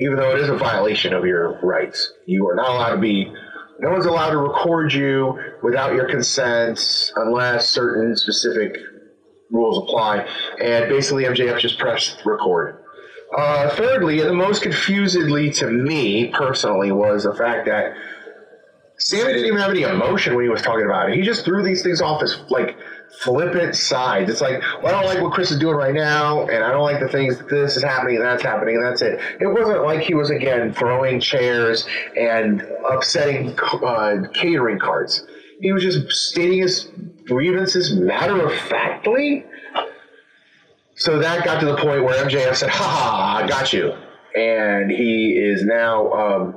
[0.00, 2.12] Even though it is a violation of your rights.
[2.26, 3.32] You are not allowed to be,
[3.80, 8.76] no one's allowed to record you without your consent unless certain specific
[9.50, 10.28] rules apply.
[10.60, 12.84] And basically, MJF just pressed record.
[13.36, 17.92] Uh, thirdly, and the most confusedly to me personally, was the fact that
[18.98, 21.16] Sammy didn't even have any emotion when he was talking about it.
[21.16, 22.76] He just threw these things off as like
[23.22, 24.30] flippant sides.
[24.30, 26.82] It's like, well, I don't like what Chris is doing right now, and I don't
[26.82, 29.20] like the things that this is happening and that's happening, and that's it.
[29.40, 35.24] It wasn't like he was again throwing chairs and upsetting uh, catering carts.
[35.60, 36.88] He was just stating his
[37.26, 39.44] grievances matter of factly.
[40.94, 43.94] So that got to the point where MJF said, "Ha ha, I got you,"
[44.36, 46.56] and he is now um,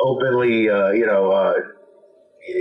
[0.00, 1.54] openly, uh, you know, uh,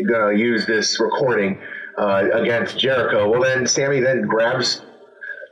[0.08, 1.60] going to use this recording
[2.00, 3.30] uh, against Jericho.
[3.30, 4.82] Well, then Sammy then grabs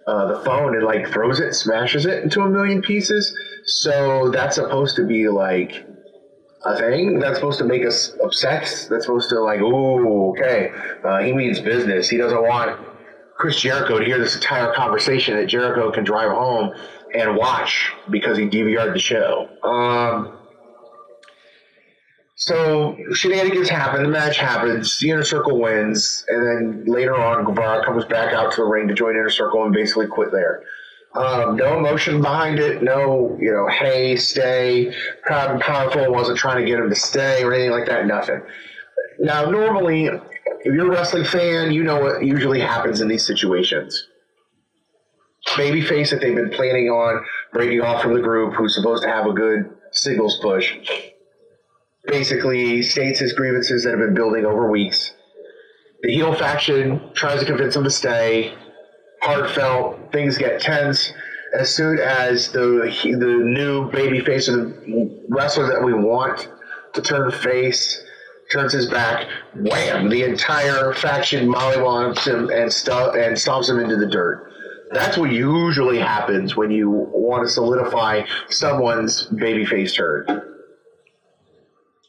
[0.07, 3.35] uh, the phone and like throws it, smashes it into a million pieces.
[3.65, 5.85] So that's supposed to be like
[6.63, 7.19] a thing.
[7.19, 8.63] That's supposed to make us upset.
[8.89, 10.71] That's supposed to like, ooh, okay,
[11.03, 12.07] uh, he means business.
[12.07, 12.79] He doesn't want
[13.35, 16.73] Chris Jericho to hear this entire conversation that Jericho can drive home
[17.13, 19.49] and watch because he DVR'd the show.
[19.63, 20.37] Um,
[22.39, 27.83] so shenanigans happen, the match happens, the inner circle wins, and then later on Guevara
[27.83, 30.61] comes back out to the ring to join inner circle and basically quit there.
[31.15, 36.63] Um, no emotion behind it, no, you know, hey, stay, proud and powerful, wasn't trying
[36.63, 38.43] to get him to stay or anything like that, nothing.
[39.19, 40.21] Now, normally, if
[40.63, 44.09] you're a wrestling fan, you know what usually happens in these situations.
[45.55, 49.25] Babyface that they've been planning on breaking off from the group, who's supposed to have
[49.25, 50.77] a good singles push,
[52.07, 55.13] basically states his grievances that have been building over weeks.
[56.03, 58.53] The heel faction tries to convince him to stay.
[59.21, 61.11] Heartfelt, things get tense.
[61.57, 66.49] As soon as the the new baby face of the wrestler that we want
[66.93, 68.03] to turn face
[68.51, 70.09] turns his back, wham!
[70.09, 74.51] The entire faction mollywops him and stuff and stomps him into the dirt.
[74.91, 80.56] That's what usually happens when you want to solidify someone's babyface turn.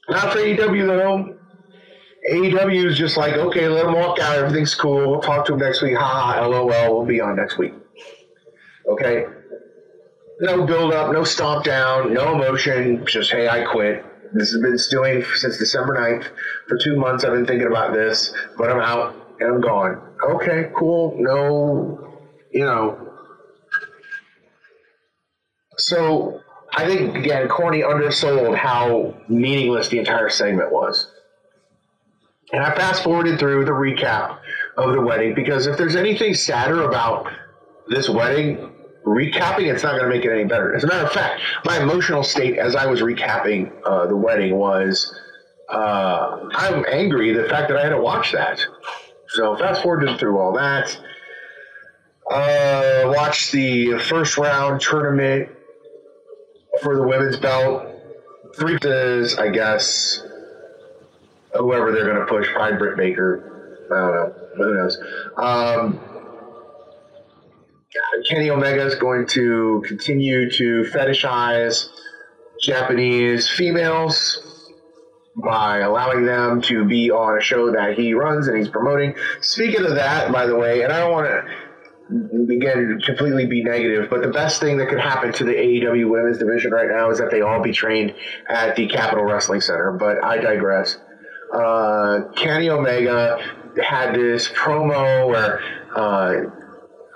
[0.08, 1.38] Not for AEW though.
[2.30, 4.36] AEW is just like, okay, let him walk out.
[4.36, 5.10] Everything's cool.
[5.10, 5.96] We'll talk to him next week.
[5.96, 6.66] Ha ha, lol.
[6.66, 7.74] We'll be on next week.
[8.86, 9.24] Okay?
[10.40, 13.04] No build up, no stomp down, no emotion.
[13.06, 14.04] Just, hey, I quit.
[14.32, 16.28] This has been stewing since December 9th.
[16.68, 20.00] For two months, I've been thinking about this, but I'm out and I'm gone.
[20.22, 21.16] Okay, cool.
[21.18, 22.20] No,
[22.52, 23.14] you know.
[25.76, 26.40] So
[26.72, 31.10] I think again, Corny undersold how meaningless the entire segment was.
[32.52, 34.38] And I fast forwarded through the recap
[34.76, 37.30] of the wedding because if there's anything sadder about
[37.88, 38.72] this wedding,
[39.04, 40.74] recapping it's not going to make it any better.
[40.74, 44.56] As a matter of fact, my emotional state as I was recapping uh, the wedding
[44.56, 45.14] was
[45.68, 48.64] uh, I'm angry the fact that I had to watch that.
[49.28, 50.98] So fast forwarded through all that.
[52.30, 55.50] Uh, watched the first round tournament
[56.82, 57.88] for the women's belt
[58.54, 60.22] three is, I guess,
[61.54, 63.86] whoever they're going to push, probably Britt Baker.
[63.90, 64.34] I don't know.
[64.56, 64.98] Who knows?
[65.36, 66.00] Um,
[68.28, 71.88] Kenny Omega is going to continue to fetishize
[72.60, 74.72] Japanese females
[75.36, 79.14] by allowing them to be on a show that he runs and he's promoting.
[79.40, 81.50] Speaking of that, by the way, and I don't want to
[82.10, 86.38] again completely be negative, but the best thing that could happen to the AEW women's
[86.38, 88.14] division right now is that they all be trained
[88.48, 89.92] at the Capitol Wrestling Center.
[89.92, 90.98] But I digress.
[91.52, 93.38] Uh, Kenny Omega
[93.82, 95.60] had this promo where
[95.94, 96.44] uh,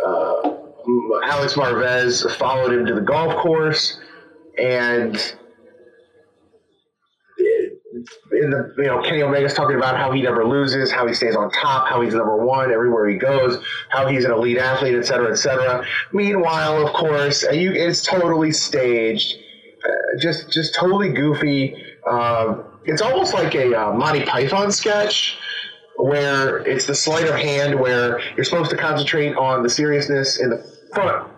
[0.04, 0.56] uh,
[1.24, 3.98] Alex Marvez followed him to the golf course
[4.58, 5.34] and
[8.32, 11.36] in the you know Kenny Omega's talking about how he never loses, how he stays
[11.36, 13.58] on top, how he's number one everywhere he goes,
[13.90, 15.84] how he's an elite athlete, et cetera, et cetera.
[16.12, 19.34] Meanwhile, of course, you, it's totally staged,
[19.84, 21.76] uh, just just totally goofy.
[22.08, 25.38] Uh, it's almost like a uh, Monty Python sketch
[25.96, 30.50] where it's the sleight of hand where you're supposed to concentrate on the seriousness in
[30.50, 30.64] the
[30.94, 31.28] front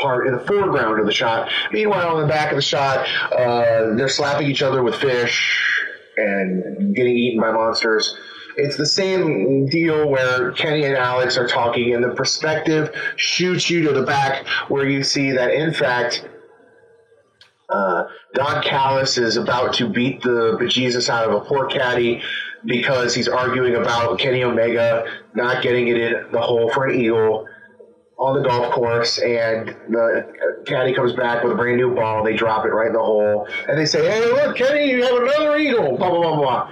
[0.00, 1.50] part in the foreground of the shot.
[1.72, 5.77] Meanwhile, in the back of the shot, uh, they're slapping each other with fish
[6.18, 8.16] and getting eaten by monsters.
[8.56, 13.84] It's the same deal where Kenny and Alex are talking, and the perspective shoots you
[13.84, 16.28] to the back where you see that, in fact,
[17.68, 18.04] uh,
[18.34, 22.22] Don Callis is about to beat the bejesus out of a poor caddy
[22.64, 27.46] because he's arguing about Kenny Omega not getting it in the hole for an eagle
[28.18, 32.24] on the golf course, and the caddy comes back with a brand new ball.
[32.24, 35.22] They drop it right in the hole, and they say, "Hey, look, Kenny, you have
[35.22, 36.70] another eagle." Blah blah blah blah.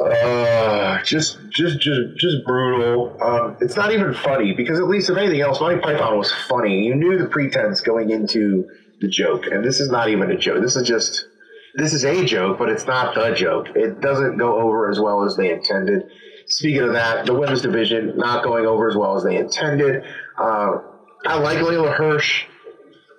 [0.00, 3.14] Uh, just, just, just, just brutal.
[3.22, 6.86] Um, it's not even funny because at least if anything else, Monty Python was funny.
[6.86, 8.66] You knew the pretense going into
[9.00, 10.62] the joke, and this is not even a joke.
[10.62, 11.26] This is just,
[11.74, 13.68] this is a joke, but it's not the joke.
[13.74, 16.04] It doesn't go over as well as they intended
[16.52, 20.04] speaking of that, the women's division not going over as well as they intended.
[20.38, 20.78] Uh,
[21.26, 22.44] I like Leyla Hirsch,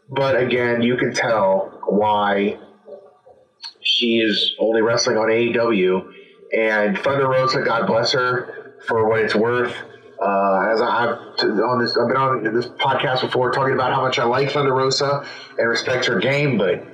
[0.09, 2.59] but again, you can tell why
[3.81, 6.11] she is only wrestling on AEW.
[6.55, 9.75] And Thunder Rosa, God bless her for what it's worth.
[10.21, 14.19] Uh, as I've on this, I've been on this podcast before talking about how much
[14.19, 16.85] I like Thunder Rosa and respect her game, but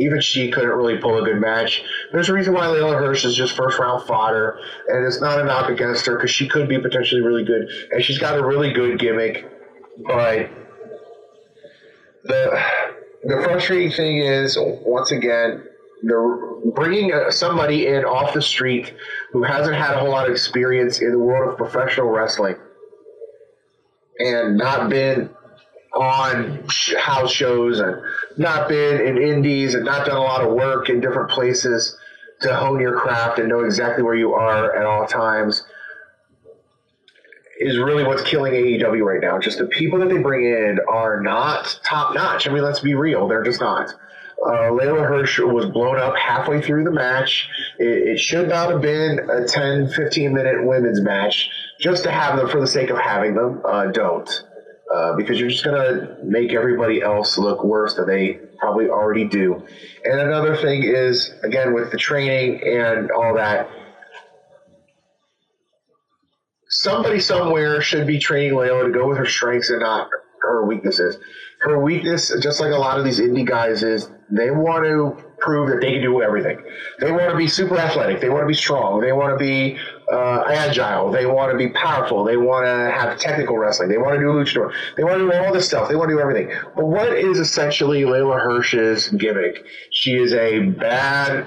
[0.00, 1.82] even she couldn't really pull a good match.
[2.12, 4.58] There's a reason why Leyla Hirsch is just first round fodder,
[4.88, 8.02] and it's not a knock against her because she could be potentially really good, and
[8.02, 9.50] she's got a really good gimmick.
[10.06, 10.50] But
[12.24, 12.62] the
[13.24, 15.64] the frustrating thing is, once again,
[16.02, 16.38] they're
[16.74, 18.94] bringing somebody in off the street
[19.32, 22.56] who hasn't had a whole lot of experience in the world of professional wrestling
[24.18, 25.30] and not been
[25.94, 26.64] on
[26.98, 28.00] house shows and
[28.36, 31.96] not been in indies and not done a lot of work in different places
[32.42, 35.64] to hone your craft and know exactly where you are at all times
[37.58, 39.38] is really what's killing AEW right now.
[39.38, 42.48] Just the people that they bring in are not top notch.
[42.48, 43.90] I mean, let's be real, they're just not.
[44.42, 47.46] Uh, Leyla Hirsch was blown up halfway through the match.
[47.78, 52.38] It, it, should not have been a 10, 15 minute women's match just to have
[52.38, 53.60] them for the sake of having them.
[53.62, 54.44] Uh, don't
[54.92, 59.24] uh, because you're just going to make everybody else look worse than they probably already
[59.24, 59.64] do.
[60.04, 63.70] And another thing is, again, with the training and all that,
[66.68, 70.08] somebody somewhere should be training Leyla to go with her strengths and not
[70.42, 71.16] her weaknesses.
[71.60, 75.68] Her weakness, just like a lot of these indie guys, is they want to prove
[75.70, 76.62] that they can do everything.
[77.00, 78.20] They want to be super athletic.
[78.20, 79.00] They want to be strong.
[79.00, 79.78] They want to be
[80.12, 81.10] uh, agile.
[81.10, 82.24] They want to be powerful.
[82.24, 83.88] They want to have technical wrestling.
[83.88, 84.72] They want to do luchador.
[84.96, 85.88] They want to do all this stuff.
[85.88, 86.50] They want to do everything.
[86.76, 89.64] But what is essentially Leyla Hirsch's gimmick?
[89.90, 91.46] She is a bad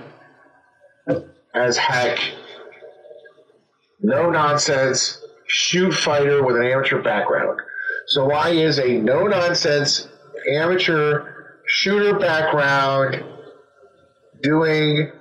[1.54, 2.20] as heck,
[4.02, 7.60] no nonsense shoot fighter with an amateur background.
[8.08, 10.08] So why is a no nonsense
[10.50, 13.24] amateur shooter background
[14.44, 15.12] doing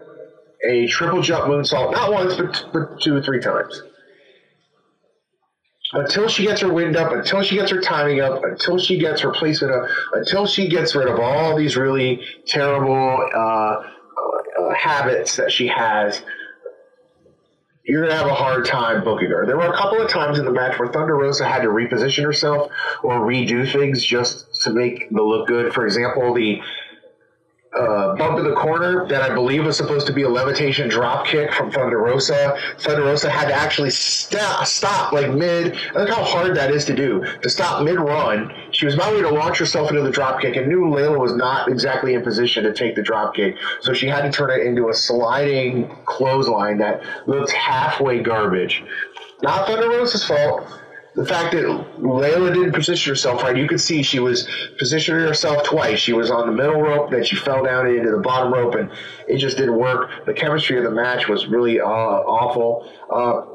[0.69, 3.83] a triple jump moonsault, not once, but, but two or three times.
[5.95, 9.21] Until she gets her wind up, until she gets her timing up, until she gets
[9.21, 15.37] her placement up, until she gets rid of all these really terrible uh, uh, habits
[15.37, 16.23] that she has,
[17.85, 19.45] you're gonna have a hard time booking her.
[19.45, 22.25] There were a couple of times in the match where Thunder Rosa had to reposition
[22.25, 22.71] herself
[23.03, 25.75] or redo things just to make the look good.
[25.75, 26.61] For example, the
[27.79, 31.27] uh, bump in the corner that I believe was supposed to be a levitation drop
[31.27, 32.57] kick from Thunder Rosa.
[32.79, 35.77] Thunder Rosa had to actually stop, stop like mid.
[35.95, 38.53] Look how hard that is to do to stop mid run.
[38.73, 41.35] She was about ready to launch herself into the drop kick and knew Leyla was
[41.35, 44.67] not exactly in position to take the drop kick, so she had to turn it
[44.67, 48.85] into a sliding clothesline that looked halfway garbage.
[49.43, 50.82] Not Thunder Rosa's fault
[51.15, 54.49] the fact that Leyla didn't position herself right, you could see she was
[54.79, 55.99] positioning herself twice.
[55.99, 58.91] She was on the middle rope, then she fell down into the bottom rope, and
[59.29, 60.25] it just didn't work.
[60.25, 62.91] The chemistry of the match was really uh, awful.
[63.11, 63.52] Uh,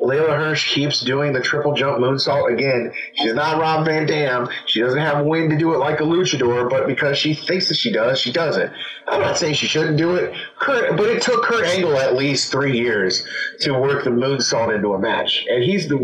[0.00, 2.92] Leyla Hirsch keeps doing the triple jump moonsault again.
[3.14, 4.48] She's not Rob Van Dam.
[4.66, 7.76] She doesn't have wind to do it like a luchador, but because she thinks that
[7.76, 8.70] she does, she does it.
[9.08, 12.52] I'm not saying she shouldn't do it, Kurt, but it took Kurt Angle at least
[12.52, 13.26] three years
[13.60, 15.98] to work the moonsault into a match, and he's the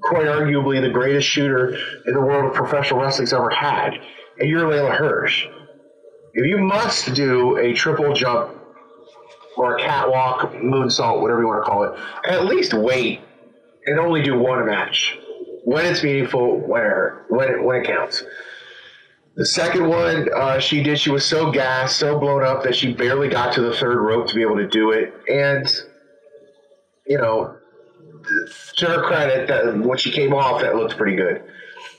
[0.00, 1.76] quite arguably the greatest shooter
[2.06, 3.94] in the world of professional wrestling's ever had.
[4.38, 5.46] And you're Leyla Hirsch.
[6.34, 8.54] If you must do a triple jump
[9.56, 13.20] or a catwalk moonsault, whatever you want to call it, at least wait
[13.86, 15.18] and only do one match
[15.64, 18.22] when it's meaningful, when it, when it, when it counts.
[19.36, 22.92] The second one uh, she did, she was so gassed, so blown up that she
[22.92, 25.12] barely got to the third rope to be able to do it.
[25.28, 25.68] And,
[27.06, 27.56] you know,
[28.76, 31.42] to her credit, that when she came off, that looked pretty good.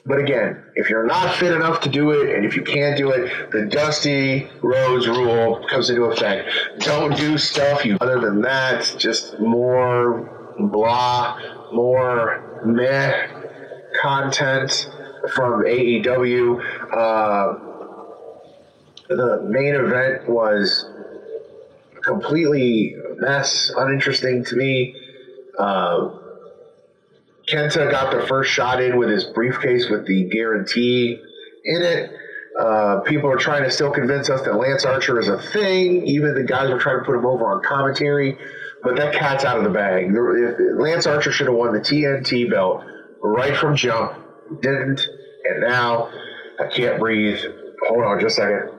[0.05, 3.11] But again, if you're not fit enough to do it, and if you can't do
[3.11, 6.49] it, the Dusty Rhodes rule comes into effect.
[6.79, 7.97] Don't do stuff you.
[7.99, 11.39] Other than that, just more blah
[11.71, 13.27] more meh
[14.01, 14.89] content
[15.33, 16.59] from AEW.
[16.91, 17.59] Uh,
[19.09, 20.85] the main event was
[22.03, 24.95] completely mess, uninteresting to me.
[25.57, 26.09] Uh,
[27.47, 31.19] Kenta got the first shot in with his briefcase with the guarantee
[31.63, 32.11] in it.
[32.59, 36.05] Uh, people are trying to still convince us that Lance Archer is a thing.
[36.07, 38.37] Even the guys were trying to put him over on commentary.
[38.88, 40.15] But that cat's out of the bag.
[40.79, 42.85] Lance Archer should have won the TNT belt
[43.21, 44.13] right from jump.
[44.61, 45.05] Didn't.
[45.43, 46.09] And now
[46.57, 47.38] I can't breathe.
[47.89, 48.69] Hold on just a second.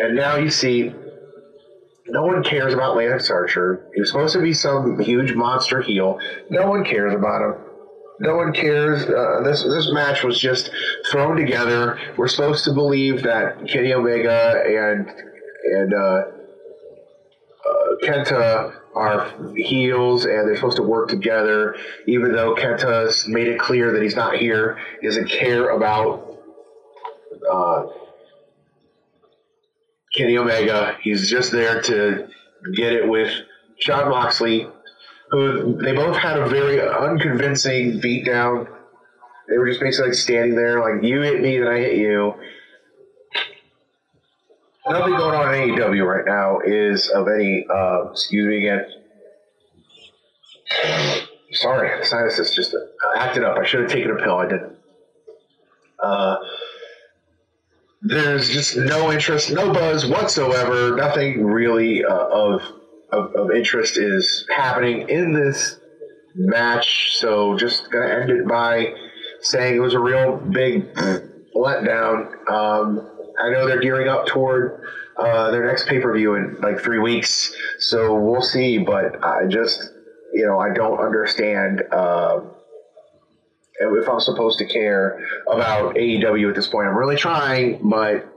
[0.00, 0.94] And now you see
[2.06, 3.84] no one cares about Lance Archer.
[3.96, 6.20] He's supposed to be some huge monster heel.
[6.50, 7.64] No one cares about him.
[8.20, 9.02] No one cares.
[9.06, 10.70] Uh, this this match was just
[11.10, 11.98] thrown together.
[12.16, 15.08] We're supposed to believe that Kenny Omega and
[15.64, 16.22] and uh,
[17.68, 23.58] uh, Kenta are heels and they're supposed to work together, even though Kenta's made it
[23.58, 26.38] clear that he's not here, he doesn't care about
[27.50, 27.86] uh,
[30.14, 30.96] Kenny Omega.
[31.00, 32.28] He's just there to
[32.74, 33.32] get it with
[33.80, 34.68] Jon Moxley,
[35.30, 38.68] who they both had a very unconvincing beatdown.
[39.48, 42.34] They were just basically like standing there, like you hit me, then I hit you
[44.88, 47.66] nothing going on in AEW right now is of any.
[47.68, 48.84] Uh, excuse me again.
[51.52, 52.74] Sorry, sinus is just
[53.16, 53.58] acting up.
[53.58, 54.36] I should have taken a pill.
[54.36, 54.76] I didn't.
[56.02, 56.36] Uh,
[58.00, 60.96] there's just no interest, no buzz whatsoever.
[60.96, 62.62] Nothing really uh, of,
[63.12, 65.78] of, of interest is happening in this
[66.34, 67.16] match.
[67.18, 68.94] So just gonna end it by
[69.40, 70.92] saying it was a real big
[71.54, 72.50] letdown.
[72.50, 73.08] Um,
[73.42, 74.82] I know they're gearing up toward
[75.16, 78.78] uh, their next pay per view in like three weeks, so we'll see.
[78.78, 79.90] But I just,
[80.32, 82.40] you know, I don't understand uh,
[83.80, 85.18] if I'm supposed to care
[85.50, 86.88] about AEW at this point.
[86.88, 88.28] I'm really trying, but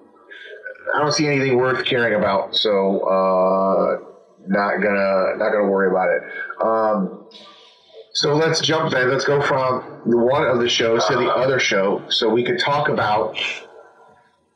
[0.93, 2.55] I don't see anything worth caring about.
[2.55, 3.97] So uh,
[4.47, 6.21] not gonna not gonna worry about it.
[6.61, 7.27] Um,
[8.13, 9.09] so let's jump then.
[9.09, 12.89] Let's go from one of the shows to the other show, so we could talk
[12.89, 13.37] about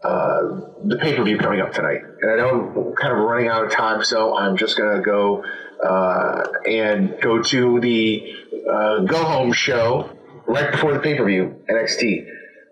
[0.04, 0.42] uh,
[0.86, 2.02] the pay per view coming up tonight.
[2.22, 5.02] And I know I'm kind of running out of time, so I'm just going to
[5.04, 5.44] go
[5.84, 8.34] uh, and go to the
[8.72, 10.10] uh, go home show
[10.48, 12.28] right before the pay per view, NXT.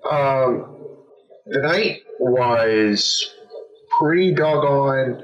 [0.09, 0.77] Um,
[1.45, 3.33] the night was
[3.99, 5.23] pretty doggone.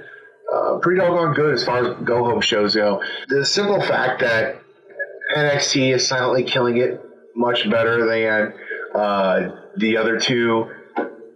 [0.54, 3.02] Uh, pretty doggone good as far as go home shows go.
[3.30, 4.62] The simple fact that
[5.36, 7.02] NXT is silently killing it
[7.36, 8.54] much better than
[8.94, 10.70] uh, the other two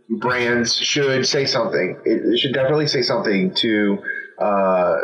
[0.09, 1.99] brands should say something.
[2.05, 3.99] It, should definitely say something to
[4.39, 4.95] uh,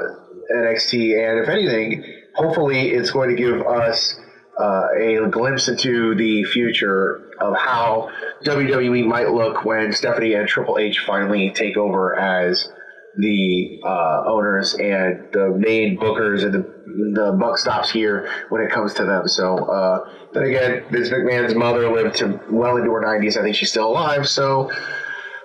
[0.54, 2.04] NXT, and if anything,
[2.36, 4.20] hopefully, it's going to give us
[4.60, 8.10] uh, a glimpse into the future of how
[8.45, 12.70] WWE might look when Stephanie and Triple H finally take over as
[13.18, 16.74] the uh, owners and the main bookers and the
[17.14, 19.28] the buck stops here when it comes to them.
[19.28, 23.38] So uh, then again, Vince McMahon's mother lived to well into her 90s.
[23.38, 24.28] I think she's still alive.
[24.28, 24.72] So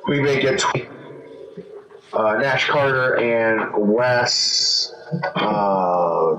[0.07, 0.63] we may get
[2.13, 4.93] uh, Nash Carter and Wes
[5.35, 6.39] uh,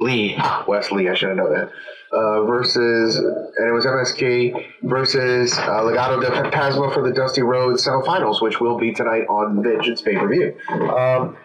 [0.00, 0.38] Lee.
[0.66, 1.70] Wes Lee, I should have known that.
[2.14, 7.84] Uh, versus, and it was MSK versus uh, Legado del Fantasma for the Dusty Rhodes
[7.84, 10.56] semifinals, which will be tonight on Vengeance pay per view.
[10.90, 11.36] Um,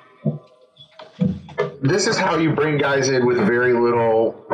[1.81, 4.45] this is how you bring guys in with very little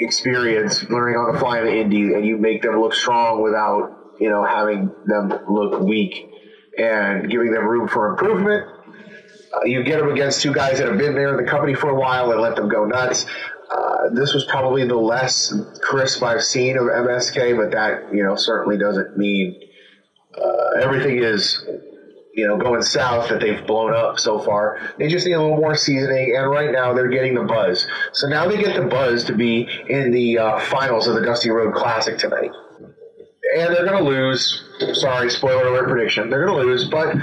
[0.00, 3.96] experience learning on the fly in the indies, and you make them look strong without
[4.18, 6.30] you know having them look weak
[6.78, 8.66] and giving them room for improvement.
[9.52, 11.90] Uh, you get them against two guys that have been there in the company for
[11.90, 13.26] a while and let them go nuts.
[13.70, 18.36] Uh, this was probably the less crisp I've seen of MSK, but that you know
[18.36, 19.60] certainly doesn't mean
[20.36, 21.64] uh, everything is
[22.34, 24.80] you know going south that they've blown up so far.
[24.98, 27.86] They just need a little more seasoning, and right now they're getting the buzz.
[28.12, 31.50] So now they get the buzz to be in the uh, finals of the Dusty
[31.50, 32.50] Rhodes Classic tonight
[33.56, 34.62] and they're going to lose.
[34.92, 36.30] Sorry, spoiler alert prediction.
[36.30, 37.16] They're going to lose, but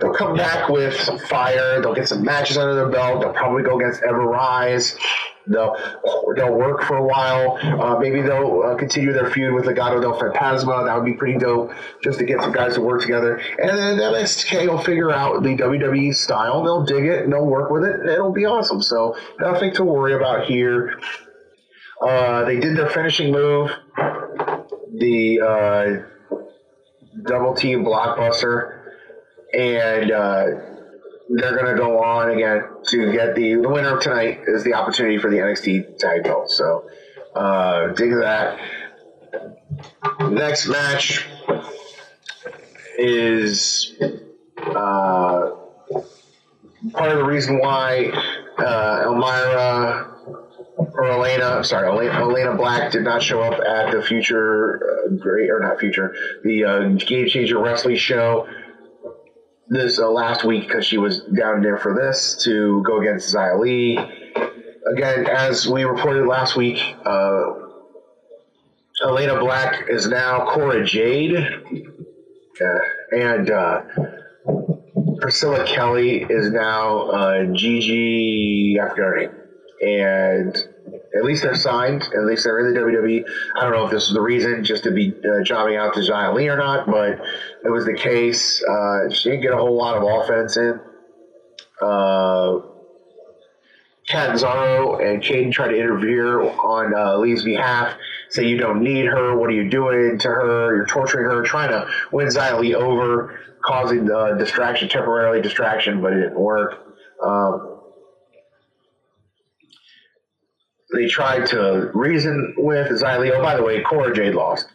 [0.00, 1.80] they'll come back with some fire.
[1.80, 3.20] They'll get some matches under their belt.
[3.20, 4.96] They'll probably go against Ever Rise.
[5.46, 5.76] They'll
[6.36, 7.58] they'll work for a while.
[7.62, 10.86] Uh, maybe they'll uh, continue their feud with Legado del Fantasma.
[10.86, 11.72] That would be pretty dope,
[12.02, 13.36] just to get some guys to work together.
[13.58, 16.62] And then MSK will figure out the WWE style.
[16.62, 18.82] They'll dig it and they'll work with it, and it'll be awesome.
[18.82, 20.98] So nothing to worry about here.
[22.00, 23.70] Uh, they did their finishing move
[24.94, 26.36] the uh,
[27.26, 28.80] double team blockbuster,
[29.54, 30.44] and uh,
[31.34, 34.74] they're going to go on again to get the the winner of tonight is the
[34.74, 36.50] opportunity for the NXT tag belt.
[36.50, 36.88] So
[37.34, 38.58] uh, dig that.
[40.20, 41.26] Next match
[42.98, 43.94] is
[44.58, 45.50] uh,
[46.92, 48.10] part of the reason why
[48.58, 50.12] uh, Elmira
[50.76, 55.50] or Elena, sorry, Elena, Elena Black did not show up at the future, uh, great
[55.50, 56.14] or not future,
[56.44, 58.46] the uh, Game Changer Wrestling show
[59.68, 63.58] this uh, last week because she was down there for this to go against Xia
[63.58, 63.98] Li.
[64.92, 67.44] Again, as we reported last week, uh,
[69.04, 72.78] Elena Black is now Cora Jade, uh,
[73.16, 73.82] and uh,
[75.20, 78.78] Priscilla Kelly is now uh, Gigi.
[78.80, 79.30] I forgot her name
[79.82, 80.68] and
[81.16, 82.02] at least they're signed.
[82.02, 83.24] At least they're in the WWE.
[83.56, 86.00] I don't know if this was the reason, just to be uh, jobbing out to
[86.00, 87.20] Xia Li or not, but
[87.64, 88.62] it was the case.
[88.62, 90.80] Uh, she didn't get a whole lot of offense in.
[91.80, 92.60] Uh,
[94.08, 97.96] Catanzaro and Kayden tried to interfere on uh, Li's behalf,
[98.30, 99.36] say you don't need her.
[99.36, 100.76] What are you doing to her?
[100.76, 106.12] You're torturing her, trying to win Xia Li over, causing the distraction, temporarily distraction, but
[106.12, 106.84] it didn't work.
[107.24, 107.71] Um,
[110.94, 113.32] they tried to reason with Li.
[113.32, 114.66] Oh, by the way, Cora Jade lost.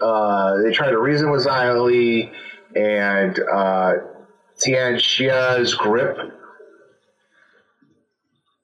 [0.00, 2.30] Uh, they tried to reason with Li
[2.74, 3.92] and uh,
[4.58, 6.18] Tian Sha's grip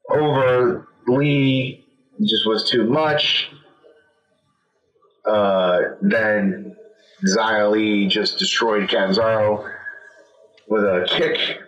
[0.09, 1.85] over Li
[2.23, 3.49] just was too much.
[5.25, 6.77] Uh, then
[7.23, 9.71] Li just destroyed Catanzaro
[10.69, 11.59] with a kick.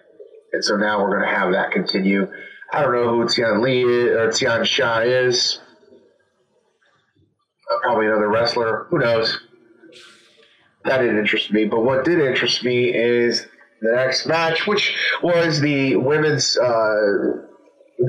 [0.52, 2.30] And so now we're going to have that continue.
[2.72, 5.60] I don't know who Tian is, or Tian Sha is.
[7.70, 8.86] Uh, probably another wrestler.
[8.90, 9.38] Who knows?
[10.84, 11.66] That didn't interest me.
[11.66, 13.46] But what did interest me is
[13.82, 17.46] the next match, which was the women's uh,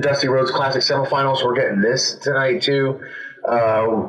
[0.00, 1.44] Dusty Rhodes Classic semifinals.
[1.44, 3.00] We're getting this tonight too.
[3.46, 4.08] Uh,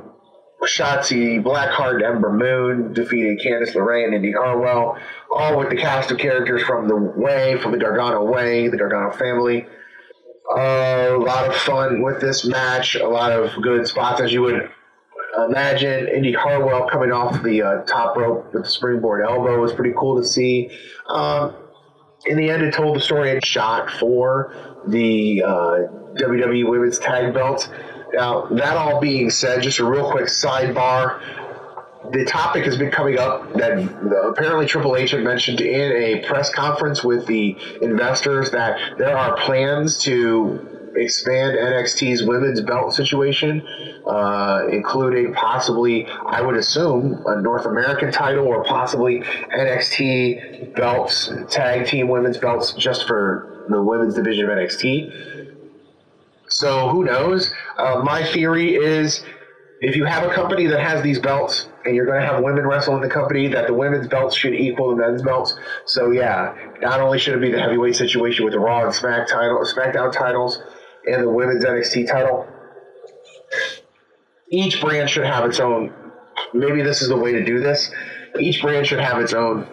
[0.64, 4.98] Shotzi Blackheart, Ember Moon defeated Candice LeRae and Indi Hartwell,
[5.30, 9.12] all with the cast of characters from the Way, from the Gargano Way, the Gargano
[9.12, 9.68] family.
[10.52, 12.96] A lot of fun with this match.
[12.96, 14.70] A lot of good spots, as you would
[15.48, 16.08] imagine.
[16.08, 20.22] Indi Hartwell coming off the uh, top rope with the springboard elbow was pretty cool
[20.22, 20.70] to see.
[21.08, 21.56] Um,
[22.26, 24.54] in the end, it told the story and shot for
[24.88, 25.78] the uh,
[26.16, 27.72] WWE Women's Tag Belt.
[28.14, 31.22] Now, that all being said, just a real quick sidebar
[32.12, 33.78] the topic has been coming up that
[34.24, 39.36] apparently Triple H had mentioned in a press conference with the investors that there are
[39.38, 43.62] plans to expand NXT's women's belt situation,
[44.08, 51.88] uh, including possibly, I would assume, a North American title or possibly NXT belts, tag
[51.88, 55.56] team women's belts just for the women's division of NXT.
[56.48, 57.54] So who knows?
[57.78, 59.24] Uh, my theory is
[59.82, 62.66] if you have a company that has these belts and you're going to have women
[62.66, 65.56] wrestle in the company, that the women's belts should equal the men's belts.
[65.86, 69.28] So yeah, not only should it be the heavyweight situation with the Raw and Smack
[69.28, 70.62] title, SmackDown titles,
[71.06, 72.48] and the women's NXT title,
[74.50, 75.94] each brand should have its own.
[76.54, 77.92] Maybe this is the way to do this.
[78.40, 79.68] each brand should have its own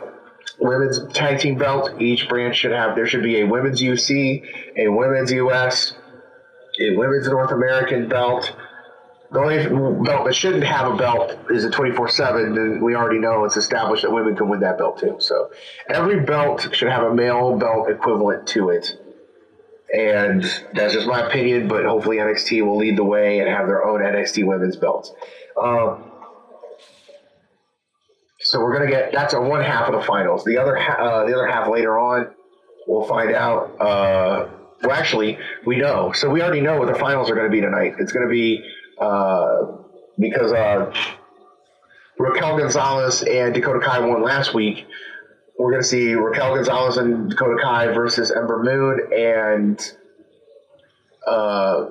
[0.59, 2.01] women's tag team belt.
[2.01, 4.45] Each brand should have there should be a women's UC,
[4.77, 5.95] a women's US,
[6.81, 8.55] a women's North American belt.
[9.33, 13.19] The only belt that shouldn't have a belt is a 24 7, and we already
[13.19, 15.17] know it's established that women can win that belt too.
[15.21, 15.51] So
[15.89, 18.99] every belt should have a male belt equivalent to it.
[19.95, 20.43] And
[20.75, 24.01] that's just my opinion, but hopefully NXT will lead the way and have their own
[24.01, 25.13] NXT women's belts.
[25.61, 26.05] Um,
[28.41, 30.45] so we're gonna get that's a one half of the finals.
[30.45, 32.35] The other uh, the other half later on,
[32.87, 33.81] we'll find out.
[33.81, 34.49] Uh,
[34.83, 36.13] well, actually, we know.
[36.13, 37.95] So we already know what the finals are going to be tonight.
[37.99, 38.63] It's going to be
[39.03, 39.67] uh,
[40.19, 40.93] because uh,
[42.19, 44.87] Raquel Gonzalez and Dakota Kai won last week.
[45.59, 49.93] We're going to see Raquel Gonzalez and Dakota Kai versus Ember Moon and
[51.27, 51.91] uh,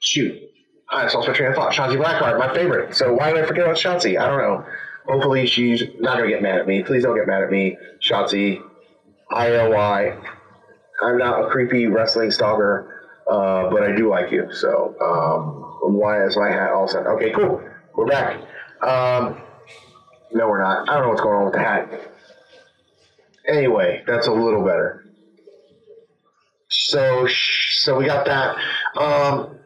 [0.00, 0.40] shoot.
[0.90, 1.72] I just lost my train of thought.
[1.72, 2.94] Shotzi Blackheart, my favorite.
[2.94, 4.18] So why did I forget about Shotzi?
[4.20, 4.64] I don't know.
[5.06, 6.82] Hopefully she's not going to get mad at me.
[6.82, 8.62] Please don't get mad at me, Shotzi.
[9.30, 10.16] I-L-Y.
[11.02, 12.91] I'm not a creepy wrestling stalker,
[13.30, 14.52] uh, but I do like you.
[14.52, 17.06] So um, why is my hat all set?
[17.06, 17.62] Okay, cool.
[17.94, 18.36] We're back.
[18.82, 19.40] Um,
[20.32, 20.88] no, we're not.
[20.88, 22.12] I don't know what's going on with the hat.
[23.46, 25.04] Anyway, that's a little better.
[26.68, 27.28] So,
[27.80, 28.56] so we got that.
[28.96, 29.58] Um,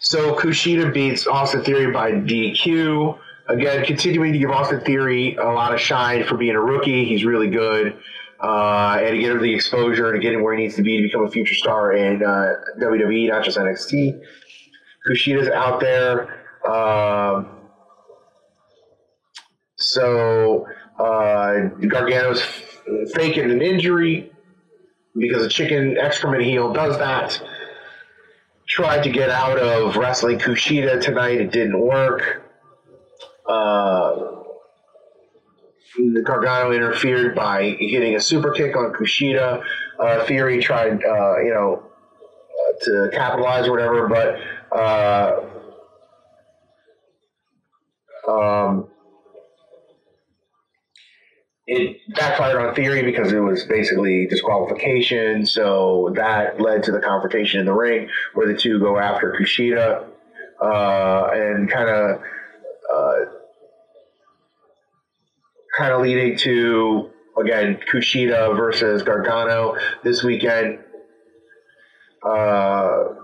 [0.00, 3.18] so Kushida beats Austin Theory by DQ.
[3.48, 7.04] Again, continuing to give Austin Theory a lot of shine for being a rookie.
[7.04, 7.98] He's really good.
[8.42, 10.82] Uh, and to get him the exposure and to get him where he needs to
[10.82, 14.20] be to become a future star in uh, WWE, not just NXT.
[15.08, 16.40] Kushida's out there.
[16.68, 17.48] Um,
[19.76, 20.66] so
[20.98, 22.42] uh, Gargano's
[23.14, 24.32] faking an injury
[25.16, 27.40] because a chicken excrement heel does that.
[28.66, 31.40] Tried to get out of wrestling Kushida tonight.
[31.40, 32.42] It didn't work.
[33.46, 34.41] Uh,
[36.24, 39.62] Gargano interfered by hitting a super kick on Kushida.
[39.98, 45.40] Uh, Theory tried, uh, you know, uh, to capitalize or whatever, but uh,
[48.28, 48.88] um,
[51.66, 55.46] it backfired on Theory because it was basically disqualification.
[55.46, 60.06] So that led to the confrontation in the ring where the two go after Kushida
[60.60, 62.20] uh, and kind of
[62.92, 63.24] uh,
[65.76, 70.78] kind of leading to again Kushida versus Gargano this weekend.
[72.24, 73.14] Uh,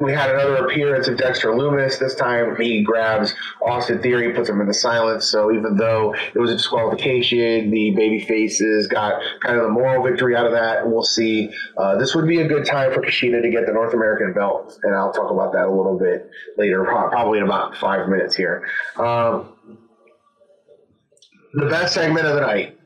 [0.00, 1.98] we had another appearance of Dexter Lumis.
[1.98, 3.34] This time he grabs
[3.64, 5.26] Austin Theory, puts him in the silence.
[5.26, 10.02] So even though it was a disqualification, the baby faces got kind of the moral
[10.02, 10.88] victory out of that.
[10.88, 11.50] We'll see.
[11.76, 14.78] Uh, this would be a good time for Kushida to get the North American belt,
[14.82, 18.66] and I'll talk about that a little bit later, probably in about five minutes here.
[18.96, 19.52] Um,
[21.52, 22.78] the best segment of the night.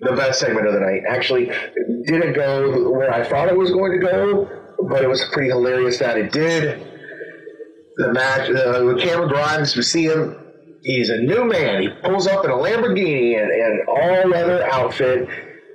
[0.00, 1.02] The best segment of the night.
[1.08, 1.46] Actually,
[2.06, 4.48] didn't go where I thought it was going to go,
[4.88, 6.86] but it was pretty hilarious that it did.
[7.96, 10.36] The match, uh, Cameron Grimes, we see him.
[10.82, 11.82] He's a new man.
[11.82, 15.28] He pulls up in a Lamborghini and an all leather outfit.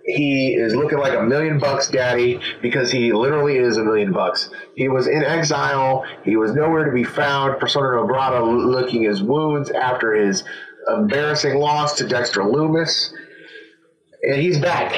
[0.05, 4.49] He is looking like a million bucks daddy because he literally is a million bucks.
[4.75, 6.03] He was in exile.
[6.23, 7.59] He was nowhere to be found.
[7.59, 10.43] Persona non grata licking his wounds after his
[10.87, 13.11] embarrassing loss to Dexter Lumis.
[14.23, 14.93] And he's back.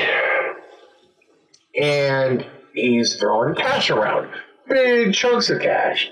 [1.79, 4.29] And he's throwing cash around.
[4.67, 6.09] Big chunks of cash.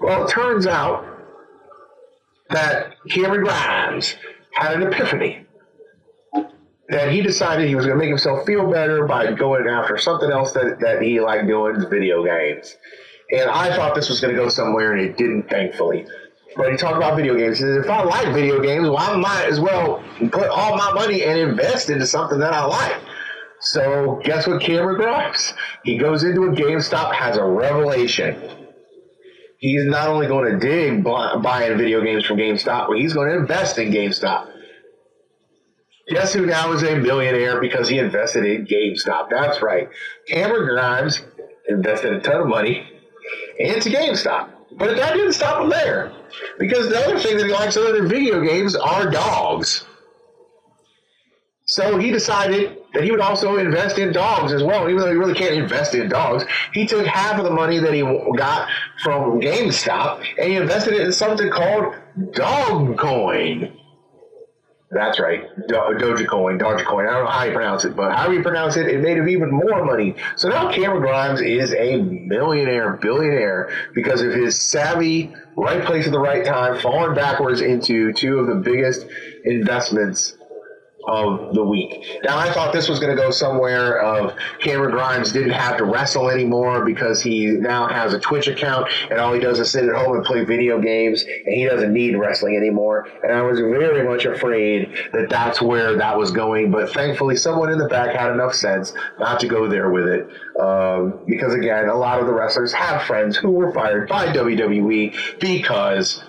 [0.00, 1.06] Well, it turns out
[2.50, 4.16] that Cameron Grimes
[4.52, 5.46] had an epiphany.
[6.88, 10.30] That he decided he was going to make himself feel better by going after something
[10.30, 12.76] else that, that he liked doing, video games.
[13.30, 16.06] And I thought this was going to go somewhere, and it didn't, thankfully.
[16.56, 17.62] But he talked about video games.
[17.62, 21.38] If I like video games, well, I might as well put all my money and
[21.38, 23.00] invest into something that I like.
[23.60, 25.54] So guess what Cameron Grimes?
[25.84, 28.36] He goes into a GameStop, has a revelation.
[29.58, 33.36] He's not only going to dig buying video games from GameStop, but he's going to
[33.36, 34.48] invest in GameStop.
[36.08, 39.30] Guess who now is a millionaire because he invested in GameStop?
[39.30, 39.88] That's right.
[40.26, 41.22] Cameron Grimes
[41.68, 42.84] invested a ton of money
[43.56, 44.50] into GameStop.
[44.78, 46.12] But that didn't stop him there.
[46.58, 49.84] Because the other thing that he likes other than video games are dogs.
[51.64, 54.88] So he decided that he would also invest in dogs as well.
[54.88, 57.94] Even though he really can't invest in dogs, he took half of the money that
[57.94, 58.02] he
[58.36, 58.68] got
[59.02, 61.94] from GameStop and he invested it in something called
[62.32, 63.78] Dogcoin.
[64.92, 67.08] That's right, Do- Dogecoin, Dogecoin.
[67.08, 69.26] I don't know how you pronounce it, but however you pronounce it, it made him
[69.26, 70.16] even more money.
[70.36, 76.12] So now Cameron Grimes is a millionaire, billionaire because of his savvy, right place at
[76.12, 79.06] the right time, falling backwards into two of the biggest
[79.44, 80.34] investments
[81.06, 82.04] of the week.
[82.24, 85.84] Now I thought this was going to go somewhere of Cameron Grimes didn't have to
[85.84, 89.84] wrestle anymore because he now has a Twitch account and all he does is sit
[89.84, 93.08] at home and play video games and he doesn't need wrestling anymore.
[93.22, 97.70] And I was very much afraid that that's where that was going, but thankfully someone
[97.70, 100.28] in the back had enough sense not to go there with it.
[100.60, 105.40] Um, because again, a lot of the wrestlers have friends who were fired by WWE
[105.40, 106.22] because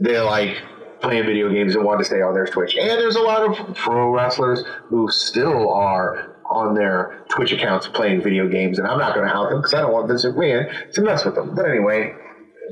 [0.00, 0.56] they're like
[1.00, 2.76] playing video games and want to stay on their Twitch.
[2.76, 8.22] And there's a lot of pro wrestlers who still are on their Twitch accounts playing
[8.22, 10.92] video games, and I'm not going to out them because I don't want Vince McMahon
[10.92, 11.54] to mess with them.
[11.54, 12.14] But anyway,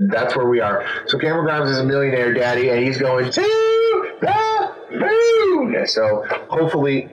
[0.09, 0.87] that's where we are.
[1.07, 3.41] So Cameron Grimes is a millionaire daddy, and he's going to
[4.21, 5.87] the moon.
[5.87, 7.09] So hopefully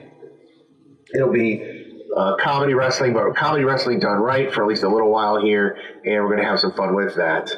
[1.14, 1.80] it'll be
[2.16, 5.76] uh, comedy wrestling, but comedy wrestling done right for at least a little while here,
[6.04, 7.50] and we're going to have some fun with that.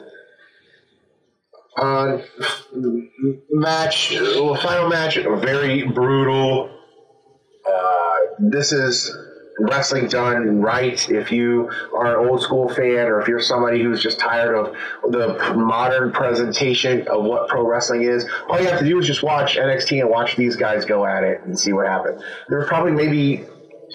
[1.76, 2.18] Uh,
[3.50, 6.70] match, final match, very brutal.
[7.66, 9.14] Uh, this is
[9.58, 11.08] wrestling done right.
[11.10, 14.74] If you are an old school fan, or if you're somebody who's just tired of
[15.10, 19.22] the modern presentation of what pro wrestling is, all you have to do is just
[19.22, 22.22] watch NXT and watch these guys go at it and see what happens.
[22.48, 23.44] There were probably maybe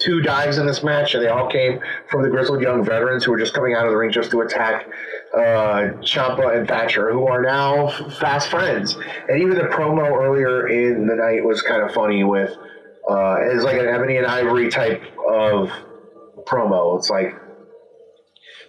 [0.00, 3.32] two dives in this match, and they all came from the grizzled young veterans who
[3.32, 4.86] were just coming out of the ring just to attack
[5.34, 7.88] uh, Ciampa and Thatcher, who are now
[8.18, 8.96] fast friends.
[9.28, 12.50] And even the promo earlier in the night was kind of funny with
[13.08, 15.70] uh, it's like an ebony and ivory type of
[16.46, 16.98] promo.
[16.98, 17.34] It's like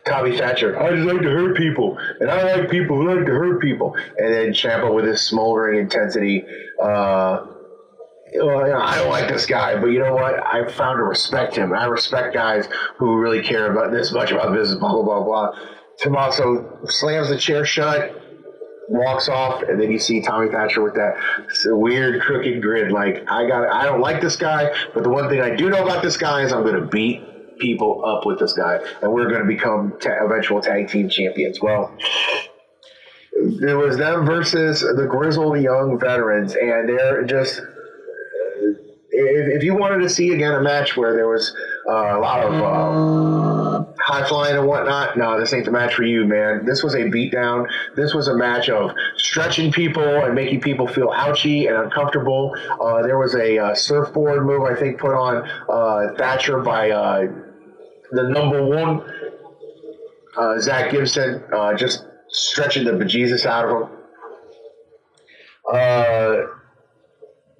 [0.05, 3.31] Tommy Thatcher, I just like to hurt people, and I like people who like to
[3.31, 3.95] hurt people.
[4.17, 6.45] And then Ciampa with his smoldering intensity.
[6.81, 7.45] Uh,
[8.35, 10.35] well, you know, I don't like this guy, but you know what?
[10.45, 11.73] I found to respect him.
[11.73, 12.67] I respect guys
[12.97, 15.51] who really care about this much about business, blah, blah, blah, blah.
[15.99, 18.15] Tommaso slams the chair shut,
[18.87, 21.15] walks off, and then you see Tommy Thatcher with that
[21.65, 22.91] weird crooked grin.
[22.91, 25.83] Like, I got, I don't like this guy, but the one thing I do know
[25.83, 27.21] about this guy is I'm going to beat
[27.59, 31.59] people up with this guy, and we're going to become ta- eventual tag team champions.
[31.61, 31.95] Well,
[33.33, 37.61] it was them versus the grizzled young veterans, and they're just
[39.19, 41.53] if, if you wanted to see again a match where there was
[41.87, 46.03] uh, a lot of uh, high flying and whatnot, no, this ain't the match for
[46.03, 46.65] you, man.
[46.65, 47.67] This was a beatdown.
[47.95, 52.55] This was a match of stretching people and making people feel ouchy and uncomfortable.
[52.79, 57.27] Uh, there was a uh, surfboard move, I think, put on uh, Thatcher by uh,
[58.11, 59.01] the number one,
[60.61, 61.43] Zach Gibson,
[61.77, 63.97] just stretching the bejesus out of him.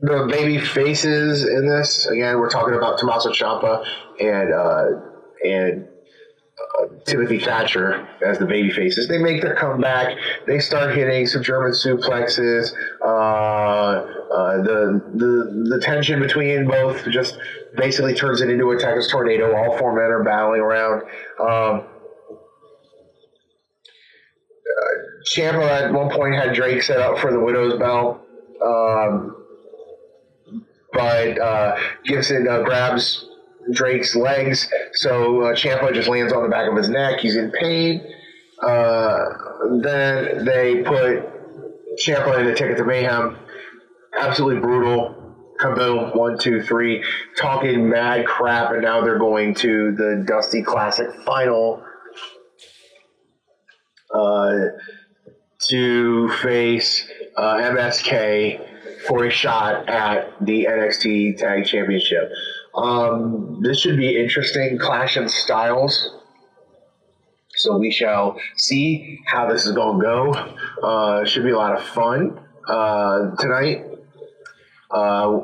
[0.02, 3.86] The baby faces in this again we're talking about Tommaso Ciampa
[4.20, 4.86] and uh,
[5.46, 5.88] and
[6.80, 9.08] uh, Timothy Thatcher as the baby faces.
[9.10, 10.18] They make their comeback.
[10.48, 12.74] They start hitting some German suplexes
[13.04, 17.38] uh, uh, the, the the tension between both just
[17.76, 19.56] basically turns it into a Texas tornado.
[19.56, 21.02] All four men are battling around.
[21.40, 21.88] Um,
[24.70, 24.96] uh,
[25.34, 28.24] Ciampa at one point had Drake set up for the Willow's Bell.
[28.64, 29.36] Um,
[30.94, 33.26] but uh, Gibson uh, grabs
[33.72, 37.20] Drake's legs, so uh, Ciampa just lands on the back of his neck.
[37.20, 38.02] He's in pain.
[38.62, 39.26] Uh,
[39.82, 41.30] then they put
[42.04, 43.38] Ciampa in the Ticket to Mayhem.
[44.18, 45.16] Absolutely brutal.
[45.60, 47.04] Kaboom, one, two, three,
[47.38, 51.84] talking mad crap, and now they're going to the Dusty Classic final
[54.16, 54.54] uh,
[55.68, 58.69] to face uh, MSK
[59.10, 62.32] for a shot at the NXT Tag Championship.
[62.76, 66.16] Um, this should be interesting clash of styles.
[67.56, 70.32] So we shall see how this is going to go.
[70.88, 73.86] Uh, should be a lot of fun uh, tonight.
[74.92, 75.40] Uh,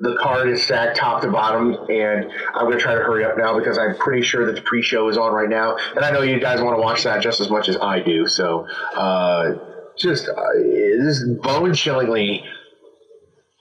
[0.00, 3.36] the card is stacked top to bottom, and I'm going to try to hurry up
[3.36, 6.22] now because I'm pretty sure that the pre-show is on right now, and I know
[6.22, 8.26] you guys want to watch that just as much as I do.
[8.26, 9.54] So uh,
[9.96, 12.44] just uh, this bone chillingly.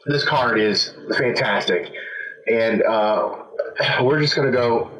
[0.05, 1.93] This card is fantastic,
[2.47, 3.35] and uh,
[4.01, 4.91] we're just gonna go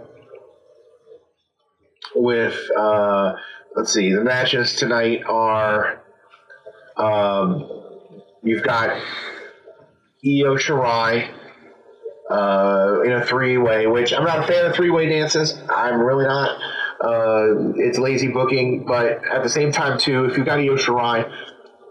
[2.15, 2.57] with.
[2.77, 3.33] Uh,
[3.75, 4.13] let's see.
[4.13, 6.01] The matches tonight are.
[6.95, 7.69] Um,
[8.43, 8.91] you've got
[10.25, 11.29] Io Shirai
[12.29, 15.59] uh, in a three way, which I'm not a fan of three way dances.
[15.69, 16.57] I'm really not.
[17.03, 21.29] Uh, it's lazy booking, but at the same time, too, if you've got Io Shirai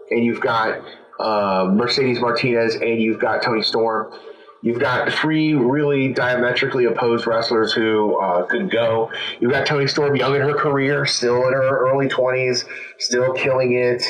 [0.09, 0.81] and you've got
[1.19, 4.13] uh, Mercedes Martinez, and you've got Toni Storm.
[4.61, 9.11] You've got three really diametrically opposed wrestlers who uh, could go.
[9.41, 12.63] You've got Toni Storm, young in her career, still in her early 20s,
[12.97, 14.01] still killing it,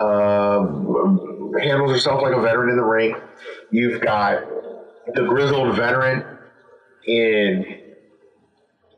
[0.00, 3.14] um, handles herself like a veteran in the ring.
[3.70, 4.42] You've got
[5.14, 6.24] the grizzled veteran
[7.06, 7.82] in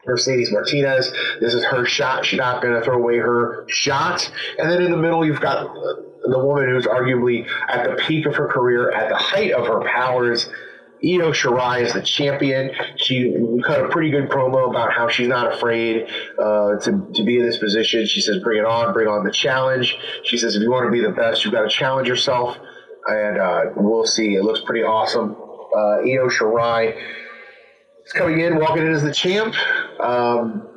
[0.06, 1.12] Mercedes Martinez.
[1.40, 2.24] This is her shot.
[2.24, 4.30] She's not going to throw away her shot.
[4.58, 5.66] And then in the middle, you've got
[6.24, 9.80] the woman who's arguably at the peak of her career, at the height of her
[9.80, 10.48] powers,
[11.04, 12.70] Io Shirai is the champion.
[12.96, 13.34] She
[13.66, 16.06] cut a pretty good promo about how she's not afraid
[16.38, 18.06] uh, to, to be in this position.
[18.06, 19.98] She says, bring it on, bring on the challenge.
[20.24, 22.56] She says, if you want to be the best, you've got to challenge yourself.
[23.06, 24.34] And uh, we'll see.
[24.34, 25.36] It looks pretty awesome.
[25.76, 26.96] Uh, Io Shirai
[28.06, 29.54] is coming in, walking in as the champ.
[30.00, 30.68] Um,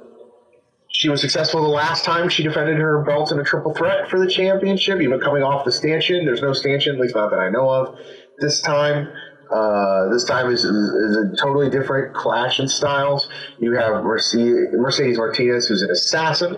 [0.90, 4.20] she was successful the last time she defended her belt in a triple threat for
[4.20, 6.26] the championship, even coming off the stanchion.
[6.26, 8.00] There's no stanchion, at least not that I know of.
[8.40, 9.10] This time,
[9.52, 13.30] uh, this time is, is, a totally different clash in styles.
[13.60, 16.58] You have Mercedes, Mercedes Martinez, who's an assassin,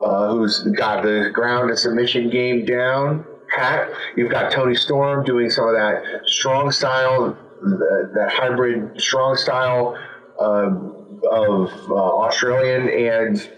[0.00, 3.24] uh, who's got the ground and submission game down
[3.54, 3.90] pat.
[4.16, 9.98] You've got Toni Storm doing some of that strong style, that, that hybrid strong style
[10.38, 10.99] uh,
[11.30, 13.50] of uh, Australian and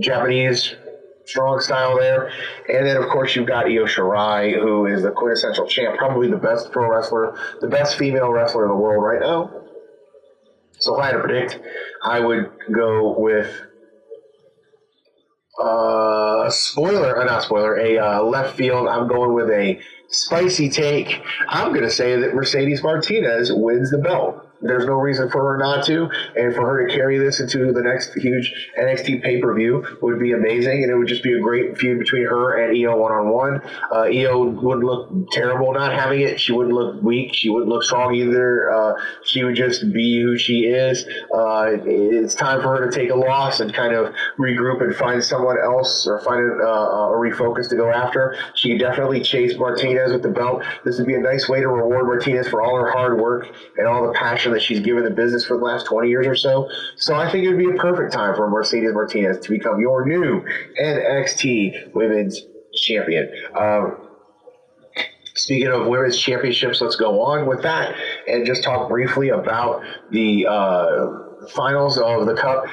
[0.00, 0.74] Japanese
[1.30, 2.30] strong style there.
[2.68, 6.36] And then, of course, you've got Io Shirai, who is the quintessential champ, probably the
[6.36, 9.50] best pro wrestler, the best female wrestler in the world right now.
[10.78, 11.60] So if I had to predict,
[12.02, 13.48] I would go with
[15.62, 18.88] uh, spoiler, uh, not spoiler, a uh, left field.
[18.88, 19.78] I'm going with a
[20.08, 21.22] spicy take.
[21.48, 24.46] I'm going to say that Mercedes Martinez wins the belt.
[24.62, 27.82] There's no reason for her not to, and for her to carry this into the
[27.82, 31.40] next huge NXT pay per view would be amazing, and it would just be a
[31.40, 33.62] great feud between her and Io one on one.
[33.92, 36.38] Io wouldn't look terrible not having it.
[36.40, 37.34] She wouldn't look weak.
[37.34, 38.70] She wouldn't look strong either.
[38.70, 38.94] Uh,
[39.24, 41.04] she would just be who she is.
[41.34, 45.22] Uh, it's time for her to take a loss and kind of regroup and find
[45.22, 48.36] someone else or find a, uh, a refocus to go after.
[48.54, 50.62] She definitely chase Martinez with the belt.
[50.84, 53.46] This would be a nice way to reward Martinez for all her hard work
[53.76, 56.36] and all the passion that she's given the business for the last 20 years or
[56.36, 56.68] so.
[56.96, 60.06] So I think it would be a perfect time for Mercedes Martinez to become your
[60.06, 60.44] new
[60.80, 62.42] NXT Women's
[62.74, 63.30] Champion.
[63.54, 64.06] Um,
[65.34, 67.94] Speaking of women's championships, let's go on with that
[68.28, 72.66] and just talk briefly about the uh, finals of the Cup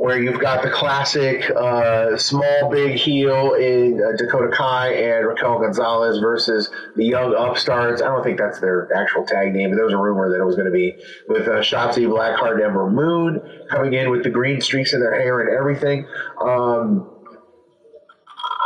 [0.00, 5.58] where you've got the classic uh, small big heel in uh, Dakota Kai and Raquel
[5.58, 8.00] Gonzalez versus the Young Upstarts.
[8.00, 10.44] I don't think that's their actual tag name, but there was a rumor that it
[10.46, 10.96] was going to be
[11.28, 15.20] with uh, Shotzi Blackheart and Ember Moon coming in with the green streaks in their
[15.20, 16.06] hair and everything.
[16.40, 17.10] Um,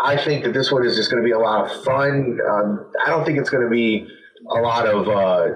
[0.04, 2.38] I think that this one is just going to be a lot of fun.
[2.48, 4.06] Um, I don't think it's going to be
[4.50, 5.48] a lot of uh,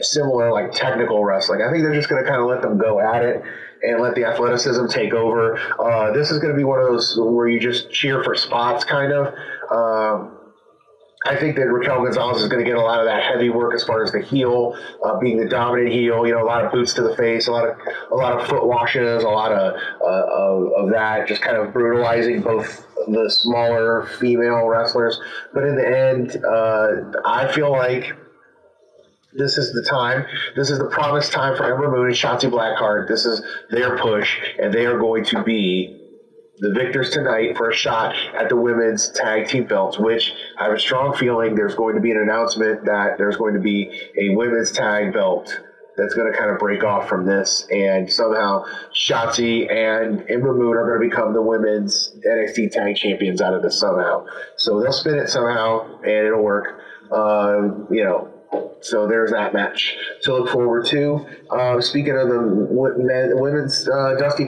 [0.00, 1.62] similar like technical wrestling.
[1.62, 3.42] I think they're just going to kind of let them go at it
[3.86, 5.58] and let the athleticism take over.
[5.78, 8.84] Uh, this is going to be one of those where you just cheer for spots,
[8.84, 9.34] kind of.
[9.70, 10.38] Um,
[11.26, 13.74] I think that Raquel Gonzalez is going to get a lot of that heavy work
[13.74, 16.26] as far as the heel, uh, being the dominant heel.
[16.26, 17.76] You know, a lot of boots to the face, a lot of
[18.10, 21.72] a lot of foot washes, a lot of uh, of, of that, just kind of
[21.72, 25.18] brutalizing both the smaller female wrestlers.
[25.54, 28.12] But in the end, uh, I feel like
[29.34, 30.24] this is the time.
[30.56, 33.08] This is the promised time for Ember Moon and Shotzi Blackheart.
[33.08, 36.00] This is their push, and they are going to be
[36.58, 40.74] the victors tonight for a shot at the women's tag team belts, which I have
[40.74, 44.36] a strong feeling there's going to be an announcement that there's going to be a
[44.36, 45.60] women's tag belt
[45.96, 48.64] that's going to kind of break off from this, and somehow
[48.94, 53.62] Shotzi and Ember Moon are going to become the women's NXT tag champions out of
[53.62, 54.26] this somehow.
[54.56, 56.80] So they'll spin it somehow, and it'll work.
[57.12, 58.33] Uh, you know,
[58.84, 61.26] so there's that match to look forward to.
[61.50, 64.46] Uh, speaking of the men, women's uh, Dusty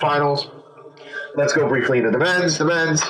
[0.00, 0.48] finals,
[1.36, 2.58] let's go briefly into the men's.
[2.58, 3.02] The men's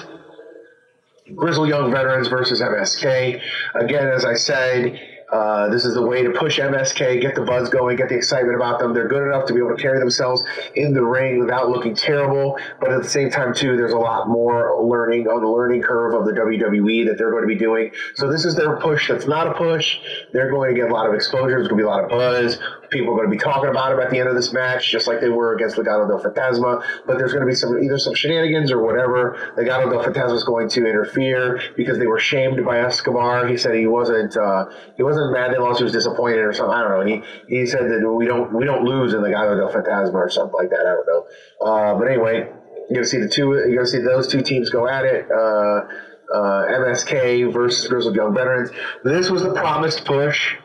[1.34, 3.40] Grizzle Young Veterans versus MSK.
[3.74, 5.00] Again, as I said,
[5.30, 8.56] uh, this is the way to push MSK, get the buzz going, get the excitement
[8.56, 8.94] about them.
[8.94, 10.42] They're good enough to be able to carry themselves
[10.74, 14.28] in the ring without looking terrible, but at the same time, too, there's a lot
[14.28, 17.90] more learning on the learning curve of the WWE that they're going to be doing.
[18.14, 19.98] So this is their push that's not a push.
[20.32, 21.56] They're going to get a lot of exposure.
[21.58, 22.58] There's going to be a lot of buzz
[22.90, 25.06] people are going to be talking about him at the end of this match, just
[25.06, 26.82] like they were against Legado del Fantasma.
[27.06, 29.52] But there's going to be some either some shenanigans or whatever.
[29.56, 33.46] Legado del Fantasma is going to interfere because they were shamed by Escobar.
[33.46, 34.66] He said he wasn't uh,
[34.96, 35.78] he wasn't mad they lost.
[35.78, 36.74] He was disappointed or something.
[36.74, 37.06] I don't know.
[37.06, 40.54] He he said that we don't we don't lose in Legado del Fantasma or something
[40.54, 40.80] like that.
[40.80, 41.26] I don't know.
[41.60, 42.50] Uh, but anyway,
[42.88, 43.52] you're gonna see the two.
[43.52, 45.30] You're gonna see those two teams go at it.
[45.30, 45.86] Uh,
[46.32, 48.70] uh, MSK versus Grizzled Young Veterans.
[49.02, 50.56] This was the promised push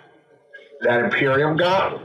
[0.82, 2.02] that Imperium got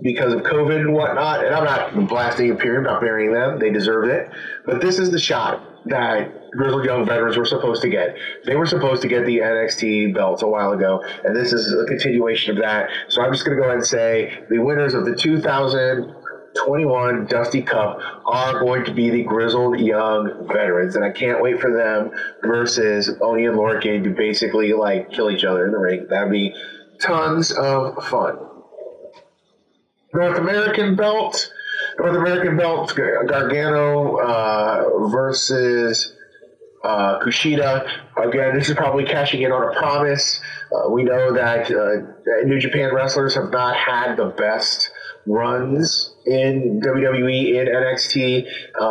[0.00, 1.44] because of COVID and whatnot.
[1.44, 3.58] And I'm not blasting Imperium, not burying them.
[3.58, 4.30] They deserved it.
[4.64, 8.16] But this is the shot that Grizzled Young veterans were supposed to get.
[8.44, 11.84] They were supposed to get the NXT belts a while ago, and this is a
[11.86, 12.90] continuation of that.
[13.08, 17.62] So I'm just going to go ahead and say the winners of the 2021 Dusty
[17.62, 22.10] Cup are going to be the Grizzled Young veterans, and I can't wait for them
[22.42, 26.06] versus Oni and Lorcan to basically like kill each other in the ring.
[26.08, 26.54] That'd be
[27.00, 28.47] tons of fun.
[30.18, 31.52] North American belt.
[31.98, 36.12] North American belt, Gargano uh, versus
[36.82, 37.88] uh, Kushida.
[38.16, 40.40] Again, this is probably cashing in on a promise.
[40.72, 44.90] Uh, we know that uh, New Japan wrestlers have not had the best
[45.28, 48.46] runs in WWE, in NXT.
[48.80, 48.86] Uh,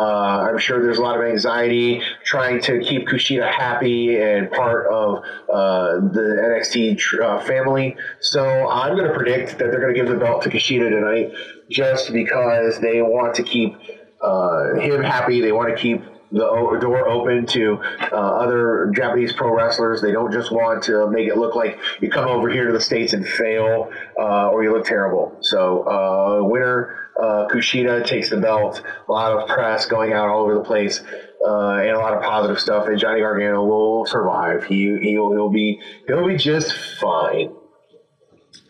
[0.48, 5.18] I'm sure there's a lot of anxiety trying to keep Kushida happy and part of
[5.52, 7.96] uh, the NXT tr- uh, family.
[8.20, 11.32] So I'm going to predict that they're going to give the belt to Kushida tonight
[11.68, 13.76] just because they want to keep
[14.22, 15.40] uh, him happy.
[15.40, 17.80] They want to keep the door open to
[18.12, 20.02] uh, other Japanese pro wrestlers.
[20.02, 22.80] They don't just want to make it look like you come over here to the
[22.80, 25.36] States and fail uh, or you look terrible.
[25.40, 28.82] So, uh, winner uh, Kushida takes the belt.
[29.08, 31.02] A lot of press going out all over the place.
[31.44, 34.64] Uh, and a lot of positive stuff, and Johnny Gargano will survive.
[34.64, 37.54] He he'll he'll be he'll be just fine.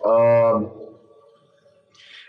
[0.05, 0.71] Um,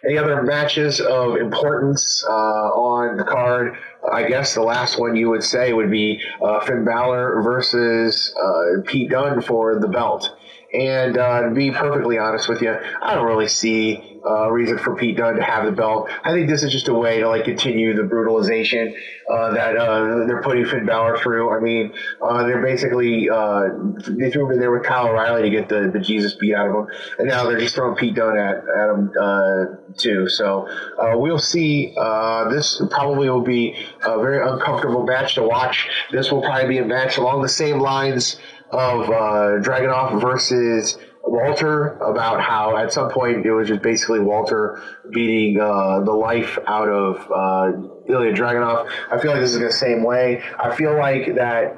[0.06, 3.78] any other matches of importance uh, on the card?
[4.12, 8.82] I guess the last one you would say would be uh, Finn Balor versus uh,
[8.86, 10.36] Pete Dunne for the belt.
[10.74, 14.96] And uh, to be perfectly honest with you, I don't really see uh, reason for
[14.96, 16.10] Pete Dunne to have the belt.
[16.24, 18.96] I think this is just a way to like continue the brutalization
[19.30, 21.56] uh, that uh, they're putting Finn Balor through.
[21.56, 23.70] I mean, uh, they're basically uh,
[24.08, 26.70] they threw him in there with Kyle O'Reilly to get the, the Jesus beat out
[26.70, 26.88] of him,
[27.20, 29.12] and now they're just throwing Pete Dunne at, at him
[29.98, 30.28] too.
[30.30, 30.68] So
[30.98, 31.94] we'll see.
[32.50, 35.88] this probably will be a very uncomfortable match to watch.
[36.12, 38.38] This will probably be a match along the same lines
[38.72, 40.98] of uh, Dragunov versus
[41.32, 46.58] Walter about how at some point it was just basically Walter beating uh, the life
[46.68, 47.78] out of uh,
[48.08, 48.90] Ilya Dragunov.
[49.12, 50.42] I feel like this is the same way.
[50.58, 51.78] I feel like that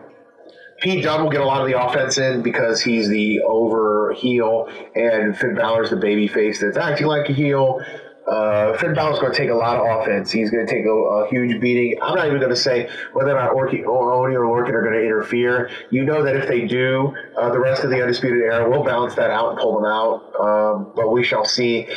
[0.82, 4.68] Pete Dunne will get a lot of the offense in because he's the over heel,
[4.96, 7.82] and Finn Balor's the baby face that's acting like a heel.
[8.28, 10.32] Uh, Finn Balor's going to take a lot of offense.
[10.32, 12.00] He's going to take a, a, huge beating.
[12.02, 14.94] I'm not even going to say whether or not Orky, Oney or Lorcan are going
[14.94, 15.72] to interfere.
[15.90, 19.16] You know that if they do, uh, the rest of the Undisputed Era will balance
[19.16, 20.40] that out and pull them out.
[20.40, 21.88] Um, but we shall see.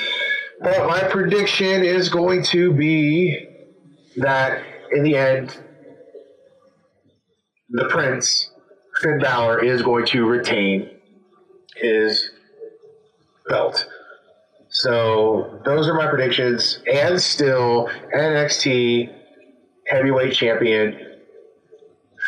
[0.60, 3.46] But my prediction is going to be
[4.16, 4.62] that
[4.92, 5.58] in the end,
[7.68, 8.50] the Prince,
[9.02, 10.90] Finn Balor, is going to retain
[11.76, 12.30] his
[13.48, 13.86] belt.
[14.84, 16.80] So those are my predictions.
[16.92, 19.10] And still, NXT
[19.86, 21.00] heavyweight champion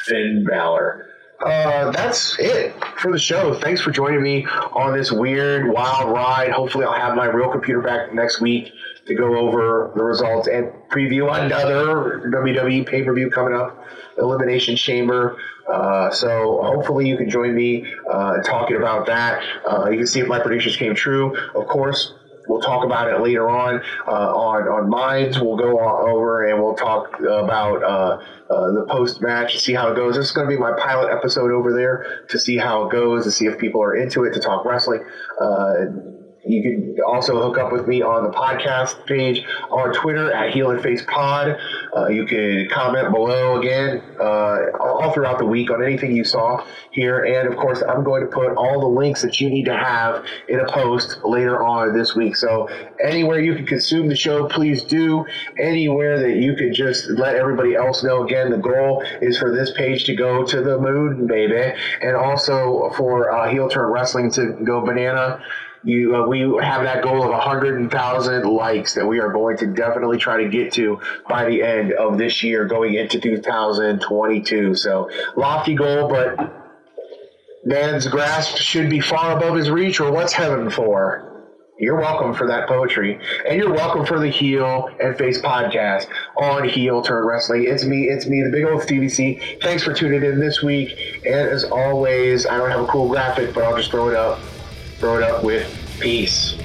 [0.06, 1.06] Finn Balor.
[1.44, 3.52] Uh, that's it for the show.
[3.52, 6.50] Thanks for joining me on this weird, wild ride.
[6.50, 8.72] Hopefully, I'll have my real computer back next week
[9.06, 13.84] to go over the results and preview another WWE pay per view coming up,
[14.16, 15.36] Elimination Chamber.
[15.70, 19.42] Uh, so hopefully you can join me uh, talking about that.
[19.70, 21.36] Uh, you can see if my predictions came true.
[21.54, 22.14] Of course,
[22.48, 25.40] We'll talk about it later on uh, on on Minds.
[25.40, 28.18] We'll go over and we'll talk about uh,
[28.50, 30.16] uh, the post match, see how it goes.
[30.16, 33.24] This is going to be my pilot episode over there to see how it goes,
[33.24, 35.04] to see if people are into it, to talk wrestling.
[36.46, 40.70] You can also hook up with me on the podcast page on Twitter at Heel
[40.70, 41.56] and Face Pod.
[41.96, 46.64] Uh, you can comment below again uh, all throughout the week on anything you saw
[46.92, 47.24] here.
[47.24, 50.24] And of course, I'm going to put all the links that you need to have
[50.48, 52.36] in a post later on this week.
[52.36, 52.68] So
[53.02, 55.24] anywhere you can consume the show, please do.
[55.58, 58.24] Anywhere that you can just let everybody else know.
[58.24, 62.92] Again, the goal is for this page to go to the moon, baby, and also
[62.96, 65.42] for uh, Heel Turn Wrestling to go banana
[65.86, 70.18] you uh, we have that goal of 100,000 likes that we are going to definitely
[70.18, 75.74] try to get to by the end of this year going into 2022 so lofty
[75.74, 76.52] goal but
[77.64, 81.32] man's grasp should be far above his reach or what's heaven for
[81.78, 83.20] you're welcome for that poetry.
[83.46, 86.06] And you're welcome for the Heel and Face podcast
[86.38, 87.66] on Heel Turn Wrestling.
[87.68, 89.58] It's me, it's me, the big old Stevie C.
[89.60, 91.20] Thanks for tuning in this week.
[91.26, 94.38] And as always, I don't have a cool graphic, but I'll just throw it up
[95.22, 95.66] it up with
[96.00, 96.56] peace.